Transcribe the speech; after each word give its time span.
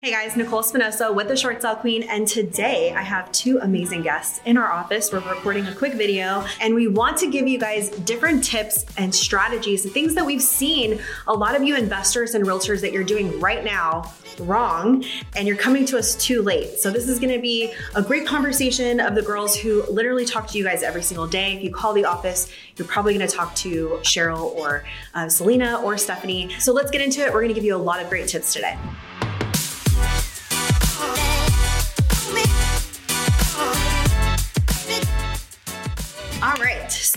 Hey 0.00 0.12
guys, 0.12 0.36
Nicole 0.36 0.60
Espinosa 0.60 1.12
with 1.12 1.26
the 1.26 1.36
Short 1.36 1.60
Sale 1.60 1.74
Queen, 1.74 2.04
and 2.04 2.24
today 2.24 2.92
I 2.92 3.02
have 3.02 3.32
two 3.32 3.58
amazing 3.58 4.02
guests 4.02 4.40
in 4.44 4.56
our 4.56 4.70
office. 4.70 5.10
We're 5.10 5.28
recording 5.28 5.66
a 5.66 5.74
quick 5.74 5.94
video, 5.94 6.46
and 6.60 6.72
we 6.72 6.86
want 6.86 7.18
to 7.18 7.28
give 7.28 7.48
you 7.48 7.58
guys 7.58 7.90
different 7.90 8.44
tips 8.44 8.84
and 8.96 9.12
strategies 9.12 9.84
and 9.84 9.92
things 9.92 10.14
that 10.14 10.24
we've 10.24 10.40
seen 10.40 11.00
a 11.26 11.34
lot 11.34 11.56
of 11.56 11.64
you 11.64 11.76
investors 11.76 12.36
and 12.36 12.46
realtors 12.46 12.80
that 12.82 12.92
you're 12.92 13.02
doing 13.02 13.40
right 13.40 13.64
now 13.64 14.14
wrong, 14.38 15.04
and 15.34 15.48
you're 15.48 15.56
coming 15.56 15.84
to 15.86 15.98
us 15.98 16.14
too 16.14 16.42
late. 16.42 16.78
So, 16.78 16.92
this 16.92 17.08
is 17.08 17.18
gonna 17.18 17.40
be 17.40 17.72
a 17.96 18.00
great 18.00 18.24
conversation 18.24 19.00
of 19.00 19.16
the 19.16 19.22
girls 19.22 19.56
who 19.56 19.82
literally 19.90 20.24
talk 20.24 20.46
to 20.52 20.58
you 20.58 20.62
guys 20.62 20.84
every 20.84 21.02
single 21.02 21.26
day. 21.26 21.56
If 21.56 21.64
you 21.64 21.72
call 21.72 21.92
the 21.92 22.04
office, 22.04 22.48
you're 22.76 22.86
probably 22.86 23.14
gonna 23.14 23.26
talk 23.26 23.52
to 23.56 23.98
Cheryl 24.02 24.54
or 24.54 24.84
uh, 25.16 25.28
Selena 25.28 25.82
or 25.82 25.98
Stephanie. 25.98 26.50
So, 26.60 26.72
let's 26.72 26.92
get 26.92 27.00
into 27.00 27.20
it. 27.26 27.32
We're 27.32 27.42
gonna 27.42 27.52
give 27.52 27.64
you 27.64 27.74
a 27.74 27.76
lot 27.76 28.00
of 28.00 28.08
great 28.08 28.28
tips 28.28 28.52
today. 28.52 28.78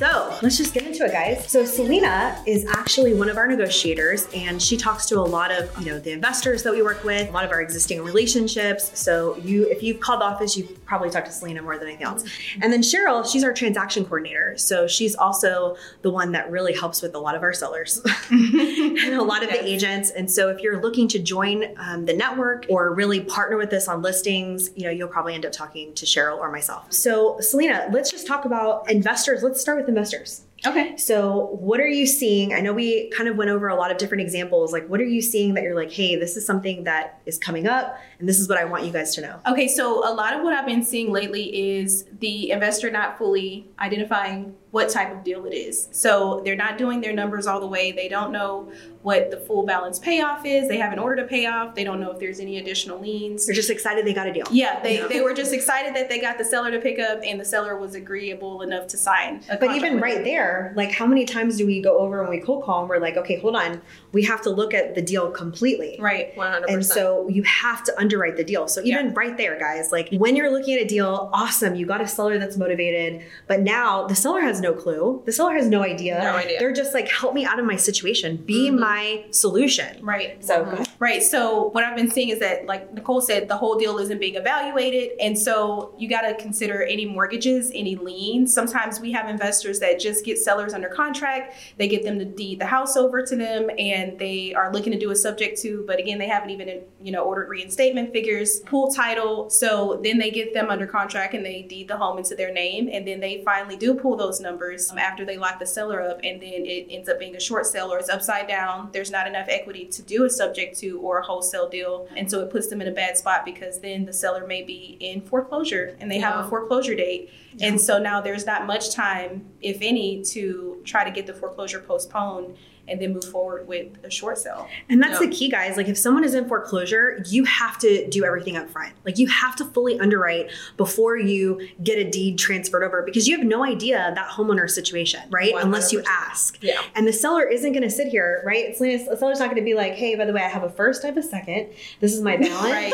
So 0.02 0.36
let's 0.42 0.58
just 0.58 0.74
get 0.74 0.82
into 0.82 1.06
it, 1.06 1.12
guys. 1.12 1.48
So 1.48 1.64
Selena 1.64 2.42
is 2.48 2.66
actually 2.66 3.14
one 3.14 3.30
of 3.30 3.38
our 3.38 3.48
negotiators, 3.48 4.28
and 4.34 4.60
she 4.60 4.76
talks 4.76 5.06
to 5.06 5.20
a 5.20 5.22
lot 5.22 5.52
of 5.52 5.70
you 5.80 5.92
know 5.92 6.00
the 6.00 6.12
investors 6.12 6.64
that 6.64 6.74
we 6.74 6.82
work 6.82 7.04
with, 7.04 7.30
a 7.30 7.32
lot 7.32 7.46
of 7.46 7.52
our 7.52 7.62
existing 7.62 8.02
relationships. 8.02 9.00
So 9.00 9.38
you, 9.38 9.70
if 9.70 9.84
you've 9.84 10.00
called 10.00 10.22
the 10.22 10.26
office, 10.26 10.58
you've 10.58 10.84
probably 10.88 11.12
talked 11.12 11.28
to 11.28 11.32
Selena 11.32 11.62
more 11.62 11.78
than 11.78 11.88
anything 11.88 12.08
else. 12.08 12.24
And 12.64 12.74
then 12.74 12.82
Cheryl, 12.82 13.32
she's 13.32 13.44
our 13.44 13.54
transaction 13.54 14.04
coordinator, 14.04 14.58
so 14.58 14.88
she's 14.88 15.16
also 15.16 15.78
the 16.02 16.10
one 16.10 16.32
that 16.32 16.50
really 16.50 16.74
helps 16.74 17.04
with 17.04 17.14
a 17.14 17.20
lot 17.20 17.36
of 17.36 17.44
our 17.44 17.54
sellers 17.54 18.02
and 18.32 19.14
a 19.14 19.22
lot 19.22 19.44
of 19.44 19.52
the 19.52 19.64
agents. 19.64 20.10
And 20.10 20.32
so 20.32 20.50
if 20.50 20.62
you're 20.62 20.82
looking 20.82 21.10
to 21.10 21.20
join 21.20 21.78
um, 21.78 22.06
the 22.06 22.14
network 22.14 22.66
or 22.70 22.92
really 22.92 23.22
partner 23.22 23.56
with 23.56 23.72
us 23.72 23.88
on 23.88 24.02
listings, 24.02 24.72
you 24.76 24.86
know 24.86 24.90
you'll 24.90 25.10
probably 25.10 25.36
end 25.36 25.46
up 25.46 25.52
talking 25.52 25.94
to 25.94 26.08
Cheryl 26.08 26.40
or 26.40 26.52
myself. 26.52 26.92
So 26.92 27.40
Selena, 27.40 27.88
let's 27.92 28.10
just 28.10 28.26
talk 28.26 28.46
about 28.46 28.90
investors. 28.90 29.44
Let's 29.44 29.62
start 29.62 29.78
with 29.78 29.91
investors. 29.92 30.42
Okay. 30.66 30.96
So, 30.98 31.58
what 31.60 31.80
are 31.80 31.88
you 31.88 32.06
seeing? 32.06 32.54
I 32.54 32.60
know 32.60 32.74
we 32.74 33.10
kind 33.10 33.28
of 33.28 33.36
went 33.36 33.50
over 33.50 33.68
a 33.68 33.76
lot 33.76 33.92
of 33.92 33.98
different 33.98 34.22
examples. 34.22 34.72
Like, 34.72 34.88
what 34.88 35.00
are 35.00 35.06
you 35.06 35.22
seeing 35.22 35.56
that 35.56 35.64
you're 35.64 35.76
like, 35.76 35.92
hey, 35.92 36.16
this 36.16 36.38
is 36.38 36.46
something 36.46 36.84
that 36.84 37.22
is 37.26 37.38
coming 37.38 37.68
up, 37.68 37.98
and 38.20 38.30
this 38.30 38.40
is 38.40 38.48
what 38.48 38.58
I 38.58 38.66
want 38.66 38.86
you 38.86 38.92
guys 38.92 39.16
to 39.16 39.22
know? 39.22 39.40
Okay, 39.48 39.68
so 39.68 40.08
a 40.08 40.14
lot 40.14 40.34
of 40.34 40.44
what 40.44 40.54
I've 40.54 40.66
been 40.68 40.84
seeing 40.84 41.12
lately 41.12 41.78
is 41.80 42.06
the 42.20 42.52
investor 42.52 42.92
not 42.92 43.18
fully 43.18 43.68
identifying 43.80 44.56
what 44.72 44.90
type 44.90 45.12
of 45.12 45.24
deal 45.24 45.46
it 45.46 45.54
is. 45.54 45.90
So 45.92 46.42
they're 46.46 46.56
not 46.56 46.78
doing 46.78 47.02
their 47.02 47.14
numbers 47.14 47.46
all 47.46 47.60
the 47.60 47.68
way. 47.68 47.92
They 47.92 48.08
don't 48.08 48.32
know 48.32 48.72
what 49.02 49.30
the 49.30 49.38
full 49.38 49.66
balance 49.66 50.00
payoff 50.00 50.46
is. 50.46 50.70
They 50.70 50.78
haven't 50.78 51.00
ordered 51.00 51.20
a 51.20 51.28
payoff. 51.28 51.76
They 51.76 51.84
don't 51.84 52.00
know 52.00 52.12
if 52.12 52.20
there's 52.20 52.40
any 52.40 52.58
additional 52.58 53.00
liens. 53.00 53.46
They're 53.46 53.56
just 53.56 53.70
excited 53.70 54.06
they 54.06 54.14
got 54.14 54.28
a 54.28 54.34
deal. 54.34 54.46
Yeah, 54.50 54.80
they, 54.82 55.06
they 55.08 55.22
were 55.22 55.34
just 55.34 55.54
excited 55.54 55.94
that 55.96 56.08
they 56.08 56.22
got 56.22 56.38
the 56.38 56.46
seller 56.46 56.72
to 56.72 56.80
pick 56.80 57.00
up 57.00 57.20
and 57.24 57.40
the 57.40 57.46
seller 57.46 57.78
was 57.78 57.96
agreeable 57.96 58.62
enough 58.62 58.88
to 58.88 58.98
sign. 58.98 59.42
A 59.50 59.58
But 59.58 59.76
even 59.76 60.00
right 60.00 60.24
there, 60.24 60.51
like 60.76 60.92
how 60.92 61.06
many 61.06 61.26
times 61.26 61.58
do 61.58 61.66
we 61.66 61.82
go 61.82 61.98
over 62.00 62.22
when 62.22 62.30
we 62.30 62.40
cold 62.40 62.64
call 62.64 62.82
and 62.82 62.90
we're 62.90 63.00
like, 63.00 63.18
okay, 63.18 63.40
hold 63.40 63.56
on, 63.56 63.82
we 64.12 64.24
have 64.24 64.42
to 64.42 64.50
look 64.50 64.74
at 64.74 64.96
the 64.96 65.02
deal 65.02 65.32
completely. 65.32 65.98
Right. 66.00 66.36
100%. 66.36 66.66
And 66.68 66.86
so 66.86 67.28
you 67.30 67.44
have 67.44 67.84
to 67.86 68.00
underwrite 68.00 68.38
the 68.38 68.44
deal. 68.44 68.68
So 68.68 68.82
even 68.82 69.08
Yeah. 69.08 69.14
right 69.16 69.38
there, 69.38 69.58
guys, 69.60 69.92
like 69.92 70.10
when 70.12 70.36
you're 70.36 70.52
looking 70.52 70.76
at 70.76 70.82
a 70.82 70.86
deal, 70.88 71.30
awesome, 71.34 71.76
you 71.76 71.86
got 71.86 72.02
a 72.02 72.08
seller 72.08 72.38
that's 72.40 72.58
motivated, 72.58 73.22
but 73.48 73.62
now 73.62 74.08
the 74.08 74.16
seller 74.16 74.42
has 74.42 74.62
no 74.62 74.74
clue. 74.74 75.22
The 75.26 75.32
seller 75.32 75.54
has 75.54 75.68
no 75.68 75.84
idea. 75.84 76.20
No 76.24 76.36
idea. 76.36 76.60
They're 76.60 76.74
just 76.74 76.94
like, 76.94 77.10
help 77.10 77.34
me 77.34 77.46
out 77.46 77.60
of 77.60 77.66
my 77.66 77.76
situation. 77.76 78.38
Be 78.38 78.70
Mhm. 78.70 78.80
my 78.80 79.26
solution. 79.32 79.98
Right. 80.04 80.44
So 80.44 80.66
Mhm. 80.66 80.88
Right. 81.00 81.24
So 81.24 81.70
what 81.74 81.84
I've 81.84 81.96
been 81.96 82.12
seeing 82.12 82.30
is 82.30 82.40
that, 82.40 82.66
like 82.66 82.94
Nicole 82.94 83.22
said, 83.22 83.48
the 83.48 83.58
whole 83.58 83.76
deal 83.76 83.98
isn't 83.98 84.20
being 84.20 84.36
evaluated, 84.36 85.12
and 85.20 85.38
so 85.38 85.94
you 85.98 86.08
got 86.08 86.22
to 86.22 86.34
consider 86.36 86.84
any 86.84 87.06
mortgages, 87.06 87.72
any 87.74 87.96
liens. 87.96 88.54
Sometimes 88.54 89.00
we 89.00 89.12
have 89.12 89.28
investors 89.30 89.80
that 89.80 90.00
just 90.00 90.24
get 90.26 90.38
sellers 90.44 90.74
under 90.74 90.90
contract. 90.90 91.56
They 91.78 91.88
get 91.88 92.04
them 92.04 92.20
to 92.20 92.26
deed 92.26 92.60
the 92.60 92.66
house 92.66 92.98
over 92.98 93.26
to 93.26 93.36
them, 93.36 93.70
and 93.78 94.18
they 94.20 94.54
are 94.54 94.72
looking 94.72 94.92
to 94.92 95.00
do 95.00 95.12
a 95.12 95.16
subject 95.16 95.62
to, 95.62 95.84
but 95.88 96.00
again, 96.00 96.18
they 96.18 96.28
haven't 96.28 96.50
even 96.50 96.82
you 97.02 97.12
know 97.12 97.24
ordered 97.24 97.50
reinstatement 97.50 98.12
figures, 98.12 98.60
pool 98.62 98.92
title. 98.92 99.50
So 99.50 100.00
then 100.04 100.18
they 100.18 100.32
get 100.32 100.54
them 100.54 100.70
under 100.70 100.88
contract 100.88 101.34
and 101.34 101.46
they 101.46 101.62
deed 101.64 101.88
the 101.88 101.98
home 101.98 102.18
into 102.18 102.36
their 102.36 102.54
name, 102.54 102.90
and 102.92 103.08
then 103.08 103.20
they 103.20 103.44
finally 103.44 103.78
do 103.78 103.94
pull 103.94 104.16
those 104.16 104.40
numbers 104.40 104.90
um, 104.92 104.98
after 104.98 105.26
they 105.26 105.38
lock 105.38 105.60
the 105.60 105.66
seller 105.66 106.02
up, 106.02 106.20
and 106.24 106.42
then 106.42 106.66
it 106.66 106.88
ends 106.90 107.10
up 107.10 107.20
being 107.20 107.36
a 107.36 107.40
short 107.40 107.66
sale 107.66 107.92
or 107.92 108.00
it's 108.00 108.10
upside 108.10 108.48
down. 108.48 108.90
There's 108.92 109.12
not 109.12 109.28
enough 109.28 109.48
equity 109.50 109.86
to 109.86 110.02
do 110.02 110.26
a 110.26 110.30
subject 110.30 110.78
to 110.80 111.00
or 111.00 111.20
a 111.20 111.24
wholesale 111.24 111.70
deal, 111.70 112.08
and 112.16 112.30
so 112.30 112.42
it 112.42 112.50
puts 112.52 112.68
them 112.68 112.82
in 112.82 112.88
a 112.88 112.92
bad 112.92 113.18
spot 113.18 113.46
because 113.46 113.80
then 113.80 114.06
the 114.06 114.14
seller 114.14 114.46
may 114.46 114.64
be 114.64 114.98
in 115.00 115.22
foreclosure 115.22 115.98
and 116.00 116.10
they 116.10 116.20
have 116.20 116.46
a 116.46 116.50
foreclosure 116.50 116.96
date, 116.96 117.30
and 117.60 117.80
so 117.80 118.00
now 118.00 118.22
there's 118.22 118.46
not 118.46 118.66
much 118.66 118.94
time, 118.94 119.48
if 119.62 119.80
any, 119.82 120.24
to 120.26 120.82
try 120.86 121.04
to 121.04 121.12
get 121.12 121.28
the 121.28 121.34
foreclosure 121.34 121.80
postponed 121.80 122.56
and 122.88 123.00
then 123.02 123.14
move 123.14 123.24
forward 123.26 123.68
with 123.68 123.88
a 124.04 124.10
short 124.10 124.38
sale. 124.38 124.68
And 124.90 125.02
that's 125.02 125.20
Yeah. 125.22 125.28
the 125.28 125.34
key, 125.36 125.50
guys. 125.50 125.78
Like, 125.78 125.88
if 125.88 125.98
someone 125.98 126.24
is 126.24 126.34
in 126.34 126.48
foreclosure, 126.48 127.24
you 127.30 127.44
have 127.46 127.78
to 127.80 128.08
do 128.10 128.26
everything 128.26 128.58
up 128.58 128.70
front. 128.70 128.94
Like, 129.06 129.18
you 129.18 129.28
have 129.28 129.56
to 129.58 129.66
fully 129.66 130.00
underwrite 130.00 130.50
before 130.78 131.18
you 131.18 131.68
get 131.84 131.98
a 131.98 132.04
deed 132.10 132.38
transferred 132.38 132.84
over 132.84 133.02
because 133.04 133.28
you 133.28 133.38
have 133.38 133.46
no 133.46 133.64
idea 133.64 134.12
that 134.16 134.30
homeowner's 134.30 134.74
situation, 134.76 135.22
right? 135.30 135.54
Unless 135.58 135.94
you 135.94 136.04
ask. 136.08 136.58
Yeah. 136.62 136.82
And 136.96 137.08
the 137.08 137.14
seller 137.14 137.44
isn't 137.48 137.72
going 137.72 137.84
to 137.84 137.90
sit 137.90 138.08
here, 138.08 138.42
right? 138.46 138.66
It's, 138.66 138.80
like 138.82 139.06
the 139.08 139.18
seller's 139.18 139.40
not 139.40 139.46
going 139.46 139.58
to 139.58 139.66
be 139.66 139.74
like, 139.74 139.94
hey, 139.94 140.16
by 140.16 140.26
the 140.26 140.34
way, 140.34 140.42
I 140.42 140.50
have 140.50 140.64
a 140.64 140.70
first, 140.70 141.04
I 141.04 141.08
have 141.08 141.18
a 141.18 141.24
second. 141.24 141.68
This 142.00 142.14
is 142.14 142.22
my 142.22 142.36
balance. 142.38 142.62
Right. 142.72 142.94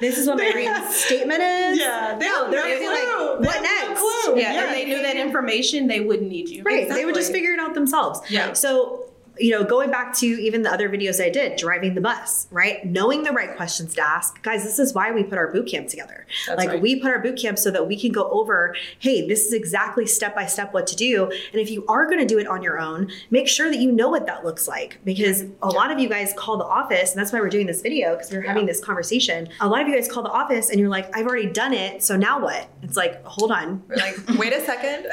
This 0.00 0.16
is 0.18 0.26
what 0.26 0.38
my 0.38 0.50
reinstatement 0.54 1.40
is. 1.40 1.78
Yeah, 1.78 2.16
they 2.18 2.26
No, 2.26 2.42
have 2.44 2.50
they're 2.50 2.68
no 2.68 2.84
gonna 2.84 2.90
like, 2.90 3.02
clue. 3.16 3.28
what 3.28 3.42
They 3.42 3.48
have 3.68 3.88
no 3.88 3.88
next? 3.94 4.00
clue. 4.00 4.38
Yeah, 4.40 4.64
if 4.64 4.70
they 4.74 4.84
knew 4.84 5.02
that 5.02 5.16
information, 5.16 5.86
they 5.86 6.00
wouldn't 6.00 6.28
need 6.28 6.48
you. 6.48 6.62
Right. 6.62 6.88
They 6.88 7.04
would 7.04 7.14
just 7.14 7.32
figure 7.32 7.52
it 7.52 7.58
out 7.60 7.74
themselves. 7.74 8.20
Yeah. 8.30 8.52
So, 8.52 9.04
you 9.38 9.50
know, 9.50 9.64
going 9.64 9.90
back 9.90 10.14
to 10.16 10.26
even 10.26 10.62
the 10.62 10.72
other 10.72 10.88
videos 10.88 11.22
I 11.22 11.30
did, 11.30 11.56
driving 11.56 11.94
the 11.94 12.00
bus, 12.00 12.46
right? 12.50 12.84
Knowing 12.84 13.22
the 13.22 13.32
right 13.32 13.56
questions 13.56 13.94
to 13.94 14.02
ask. 14.02 14.42
Guys, 14.42 14.64
this 14.64 14.78
is 14.78 14.94
why 14.94 15.10
we 15.12 15.22
put 15.22 15.38
our 15.38 15.52
boot 15.52 15.68
camp 15.68 15.88
together. 15.88 16.26
That's 16.46 16.58
like 16.58 16.68
right. 16.68 16.80
we 16.80 17.00
put 17.00 17.10
our 17.10 17.18
boot 17.20 17.38
camp 17.38 17.58
so 17.58 17.70
that 17.70 17.86
we 17.86 17.98
can 17.98 18.12
go 18.12 18.28
over, 18.30 18.74
hey, 18.98 19.26
this 19.26 19.46
is 19.46 19.52
exactly 19.52 20.06
step 20.06 20.34
by 20.34 20.46
step 20.46 20.72
what 20.74 20.86
to 20.88 20.96
do. 20.96 21.24
And 21.26 21.60
if 21.60 21.70
you 21.70 21.84
are 21.86 22.06
going 22.06 22.18
to 22.18 22.26
do 22.26 22.38
it 22.38 22.46
on 22.46 22.62
your 22.62 22.78
own, 22.78 23.10
make 23.30 23.48
sure 23.48 23.70
that 23.70 23.78
you 23.78 23.92
know 23.92 24.08
what 24.08 24.26
that 24.26 24.44
looks 24.44 24.68
like 24.68 24.98
because 25.04 25.44
a 25.62 25.68
lot 25.68 25.90
of 25.90 25.98
you 25.98 26.08
guys 26.08 26.32
call 26.36 26.56
the 26.56 26.64
office, 26.64 27.12
and 27.12 27.20
that's 27.20 27.32
why 27.32 27.40
we're 27.40 27.48
doing 27.48 27.66
this 27.66 27.82
video 27.82 28.14
because 28.14 28.30
we're 28.30 28.42
having 28.42 28.66
this 28.66 28.80
conversation. 28.80 29.48
A 29.60 29.68
lot 29.68 29.82
of 29.82 29.88
you 29.88 29.94
guys 29.94 30.10
call 30.10 30.22
the 30.22 30.30
office 30.30 30.70
and 30.70 30.78
you're 30.80 30.88
like, 30.88 31.14
I've 31.16 31.26
already 31.26 31.50
done 31.50 31.72
it, 31.72 32.02
so 32.02 32.16
now 32.16 32.40
what? 32.40 32.68
It's 32.82 32.96
like, 32.96 33.24
hold 33.24 33.50
on. 33.50 33.82
We're 33.88 33.96
like, 33.96 34.16
wait 34.38 34.52
a 34.52 34.60
second. 34.60 35.06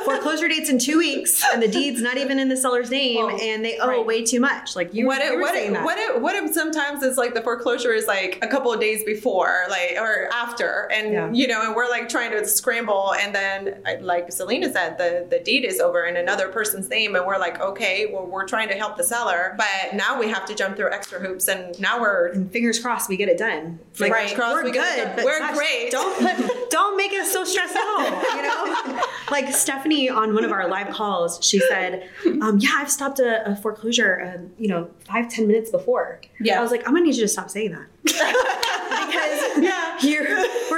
Foreclosure 0.04 0.48
date's 0.48 0.70
in 0.70 0.78
two 0.78 0.98
weeks, 0.98 1.44
and 1.52 1.62
the 1.62 1.68
deed's 1.68 2.00
not 2.00 2.16
even 2.16 2.38
in 2.38 2.48
the 2.48 2.56
seller's 2.56 2.90
name, 2.90 3.26
Well, 3.26 3.36
and 3.42 3.64
they 3.64 3.78
owe 3.78 3.88
right. 3.88 4.06
way 4.06 4.24
too 4.24 4.40
much. 4.40 4.76
Like 4.76 4.94
you, 4.94 5.06
what 5.06 5.20
were 5.34 5.40
what 5.40 5.54
that. 5.54 5.84
what 5.84 5.98
if 5.98 6.22
what 6.22 6.34
if 6.36 6.52
sometimes 6.54 7.02
it's 7.02 7.18
like 7.18 7.34
the 7.34 7.42
foreclosure 7.42 7.92
is 7.92 8.06
like 8.06 8.38
a 8.42 8.46
couple 8.46 8.72
of 8.72 8.80
days 8.80 9.04
before 9.04 9.64
like 9.68 9.96
or 9.98 10.28
after 10.32 10.88
and 10.92 11.12
Yeah. 11.12 11.30
you 11.32 11.46
know 11.46 11.62
and 11.66 11.74
we're 11.74 11.90
like 11.90 12.08
trying 12.08 12.30
to 12.30 12.46
scramble 12.46 13.14
and 13.14 13.34
then 13.34 13.80
uh, 13.86 13.94
like 14.00 14.30
Selena 14.32 14.72
said 14.72 14.98
the 14.98 15.26
the 15.28 15.40
deed 15.40 15.64
is 15.64 15.80
over 15.80 16.04
in 16.04 16.16
another 16.16 16.48
person's 16.48 16.88
name 16.88 17.14
and 17.16 17.26
we're 17.26 17.38
like 17.38 17.60
okay 17.60 18.06
well 18.12 18.26
we're 18.26 18.46
trying 18.46 18.68
to 18.68 18.74
help 18.74 18.96
the 18.96 19.04
seller 19.04 19.54
but 19.56 19.94
now 19.94 20.18
we 20.18 20.28
have 20.28 20.46
to 20.46 20.54
jump 20.54 20.76
through 20.76 20.90
extra 20.92 21.18
hoops 21.18 21.48
and 21.48 21.78
now 21.80 22.00
we're 22.00 22.28
and 22.28 22.50
fingers 22.52 22.78
crossed 22.78 23.08
we 23.08 23.16
get 23.16 23.28
it 23.28 23.38
done. 23.38 23.78
Like, 23.98 24.12
Fingers 24.14 24.32
crossed 24.34 24.54
we're 24.54 24.64
we 24.64 24.72
get 24.72 24.98
it 24.98 25.16
good, 25.16 25.24
We're 25.24 25.38
gosh, 25.38 25.56
great. 25.56 25.90
Don't 25.90 26.16
put, 26.18 26.70
don't 26.70 26.96
make 26.96 27.12
us 27.12 27.30
so 27.32 27.44
stressed 27.44 27.76
out. 27.76 28.04
You 28.36 28.42
know, 28.42 28.91
like 29.32 29.52
Stephanie 29.52 30.08
on 30.08 30.34
one 30.34 30.44
of 30.44 30.52
our 30.52 30.68
live 30.68 30.88
calls, 30.94 31.38
she 31.44 31.58
said, 31.58 32.08
um, 32.40 32.58
"Yeah, 32.60 32.70
I've 32.76 32.90
stopped 32.90 33.18
a, 33.18 33.50
a 33.50 33.56
foreclosure, 33.56 34.32
um, 34.36 34.50
you 34.58 34.68
know, 34.68 34.88
five 35.06 35.28
ten 35.28 35.46
minutes 35.48 35.70
before." 35.70 36.20
Yeah. 36.40 36.58
I 36.58 36.62
was 36.62 36.70
like, 36.70 36.86
"I'm 36.86 36.92
gonna 36.94 37.06
need 37.06 37.16
you 37.16 37.22
to 37.22 37.28
stop 37.28 37.50
saying 37.50 37.72
that." 37.72 37.86
because 38.02 39.56
Yeah. 39.62 39.98
you're, 40.02 40.26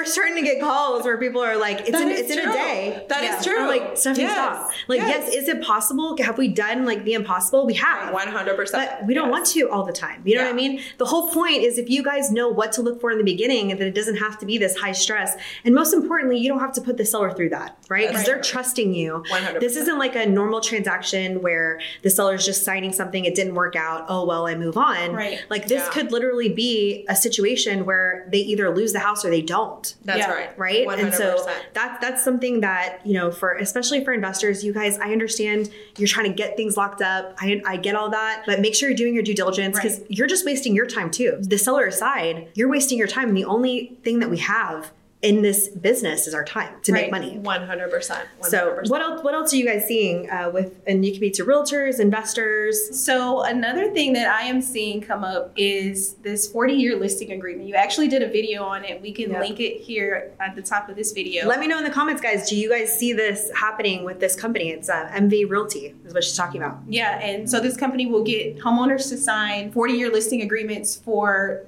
we're 0.04 0.10
starting 0.10 0.36
to 0.36 0.42
get 0.42 0.60
calls 0.60 1.04
where 1.04 1.18
people 1.18 1.42
are 1.42 1.56
like, 1.56 1.80
"It's 1.88 1.98
in, 1.98 2.08
it's 2.08 2.30
in 2.30 2.38
a 2.38 2.52
day." 2.52 3.04
That 3.08 3.24
is 3.24 3.30
Yeah. 3.46 3.52
true. 3.52 3.62
I'm 3.62 3.68
like, 3.68 3.96
Stephanie, 3.96 4.24
Yes. 4.24 4.32
stop. 4.34 4.70
Like, 4.88 5.00
yes. 5.00 5.24
Yes. 5.32 5.34
is 5.42 5.48
it 5.48 5.62
possible? 5.62 6.16
Have 6.18 6.38
we 6.38 6.48
done 6.48 6.84
like 6.84 7.04
the 7.04 7.14
impossible? 7.14 7.66
We 7.66 7.74
have. 7.74 8.12
100% 8.12 8.72
But 8.72 9.06
we 9.06 9.14
don't 9.14 9.24
yes. 9.28 9.32
want 9.32 9.46
to 9.46 9.70
all 9.70 9.84
the 9.84 9.92
time. 9.92 10.22
You 10.24 10.36
know 10.36 10.44
what 10.44 10.50
I 10.52 10.54
mean? 10.56 10.80
The 10.98 11.06
whole 11.06 11.30
point 11.30 11.62
is 11.62 11.78
if 11.78 11.88
you 11.88 12.02
guys 12.02 12.30
know 12.30 12.48
what 12.48 12.72
to 12.72 12.82
look 12.82 13.00
for 13.00 13.10
in 13.10 13.18
the 13.18 13.24
beginning 13.24 13.70
and 13.70 13.80
that 13.80 13.86
it 13.86 13.94
doesn't 13.94 14.16
have 14.16 14.38
to 14.38 14.46
be 14.46 14.58
this 14.58 14.76
high 14.76 14.92
stress. 14.92 15.34
And 15.64 15.74
most 15.74 15.92
importantly, 15.92 16.38
you 16.38 16.48
don't 16.48 16.60
have 16.60 16.72
to 16.72 16.80
put 16.80 16.96
the 16.96 17.04
seller 17.04 17.32
through 17.32 17.50
that, 17.50 17.76
right? 17.88 18.08
Because 18.08 18.24
That's 18.24 18.28
they're 18.28 18.40
trusting 18.42 18.94
you. 18.94 19.22
100%. 19.30 19.60
This 19.60 19.76
isn't 19.76 19.98
like 19.98 20.14
a 20.16 20.26
normal 20.26 20.60
transaction 20.60 21.40
where 21.42 21.80
the 22.02 22.10
seller's 22.10 22.44
just 22.44 22.64
signing 22.64 22.92
something, 22.92 23.24
it 23.24 23.34
didn't 23.34 23.54
work 23.54 23.76
out. 23.76 24.06
Oh, 24.08 24.24
well, 24.26 24.46
I 24.46 24.54
move 24.54 24.76
on. 24.76 25.12
Right. 25.12 25.40
Like 25.50 25.68
this 25.68 25.82
Yeah. 25.84 25.90
could 25.90 26.12
literally 26.12 26.48
be 26.48 27.04
a 27.08 27.16
situation 27.16 27.84
where 27.84 28.26
they 28.30 28.38
either 28.38 28.74
lose 28.74 28.92
the 28.92 28.98
house 29.00 29.24
or 29.24 29.30
they 29.30 29.42
don't. 29.42 29.93
That's 30.04 30.18
Yeah. 30.18 30.30
right. 30.32 30.58
right 30.58 30.86
100%. 30.86 30.98
and 31.04 31.14
so 31.14 31.46
that's 31.72 32.00
that's 32.00 32.22
something 32.24 32.60
that 32.60 33.00
you 33.06 33.14
know 33.14 33.30
for 33.30 33.54
especially 33.54 34.04
for 34.04 34.12
investors 34.12 34.62
you 34.64 34.72
guys 34.72 34.98
i 34.98 35.10
understand 35.12 35.70
you're 35.96 36.08
trying 36.08 36.26
to 36.26 36.32
get 36.34 36.56
things 36.56 36.76
locked 36.76 37.00
up 37.02 37.34
i, 37.40 37.62
I 37.66 37.76
get 37.76 37.94
all 37.94 38.10
that 38.10 38.42
but 38.46 38.60
make 38.60 38.74
sure 38.74 38.88
you're 38.88 38.96
doing 38.96 39.14
your 39.14 39.22
due 39.22 39.34
diligence 39.34 39.76
because 39.78 40.00
you're 40.08 40.26
just 40.26 40.44
wasting 40.44 40.74
your 40.74 40.86
time 40.86 41.10
too 41.10 41.38
the 41.40 41.58
seller 41.58 41.86
aside 41.86 42.48
you're 42.54 42.68
wasting 42.68 42.98
your 42.98 43.08
time 43.08 43.28
and 43.28 43.36
the 43.36 43.44
only 43.44 43.96
thing 44.04 44.18
that 44.20 44.30
we 44.30 44.38
have 44.38 44.92
in 45.24 45.40
this 45.42 45.68
business 45.68 46.26
is 46.28 46.34
our 46.34 46.44
time 46.44 46.72
to 46.82 46.92
make 46.92 47.10
money 47.10 47.38
100%. 47.42 47.88
100%. 47.90 48.24
so 48.42 48.78
what 48.88 49.00
else 49.00 49.24
what 49.24 49.32
else 49.34 49.52
are 49.54 49.56
you 49.56 49.64
guys 49.66 49.86
seeing 49.86 50.28
uh, 50.30 50.50
with 50.52 50.78
and 50.86 51.04
you 51.04 51.12
can 51.12 51.20
be 51.20 51.30
to 51.30 51.44
realtors 51.44 51.98
investors 51.98 52.76
So 53.04 53.42
another 53.42 53.90
thing 53.90 54.12
that 54.12 54.28
I 54.28 54.42
am 54.42 54.60
seeing 54.60 55.00
come 55.00 55.24
up 55.24 55.52
is 55.56 56.14
this 56.28 56.46
40 56.50 56.74
year 56.74 56.96
listing 56.96 57.32
agreement. 57.32 57.66
You 57.68 57.74
actually 57.74 58.08
did 58.08 58.22
a 58.22 58.28
video 58.28 58.62
on 58.64 58.84
it. 58.84 59.00
We 59.00 59.12
can 59.12 59.30
Yep. 59.30 59.40
link 59.40 59.60
it 59.60 59.80
here 59.80 60.32
at 60.40 60.54
the 60.54 60.62
top 60.62 60.88
of 60.90 60.96
this 60.96 61.12
video. 61.12 61.46
let 61.48 61.58
me 61.58 61.66
know 61.66 61.78
in 61.78 61.84
the 61.84 61.90
comments 61.90 62.20
guys 62.20 62.48
do 62.50 62.54
you 62.56 62.68
guys 62.68 62.88
see 62.98 63.12
this 63.14 63.50
happening 63.54 64.04
with 64.04 64.20
this 64.20 64.36
company 64.36 64.66
it's 64.70 64.90
uh, 64.90 65.08
mv 65.14 65.48
realty 65.48 65.94
is 66.04 66.12
what 66.12 66.22
she's 66.22 66.36
talking 66.36 66.60
about 66.62 66.78
Yeah, 66.86 67.18
and 67.20 67.48
so 67.48 67.60
this 67.60 67.76
company 67.76 68.04
will 68.06 68.24
get 68.24 68.58
homeowners 68.58 69.08
to 69.08 69.16
sign 69.16 69.72
40 69.72 69.94
year 69.94 70.10
listing 70.12 70.42
agreements 70.42 70.96
for 70.96 71.64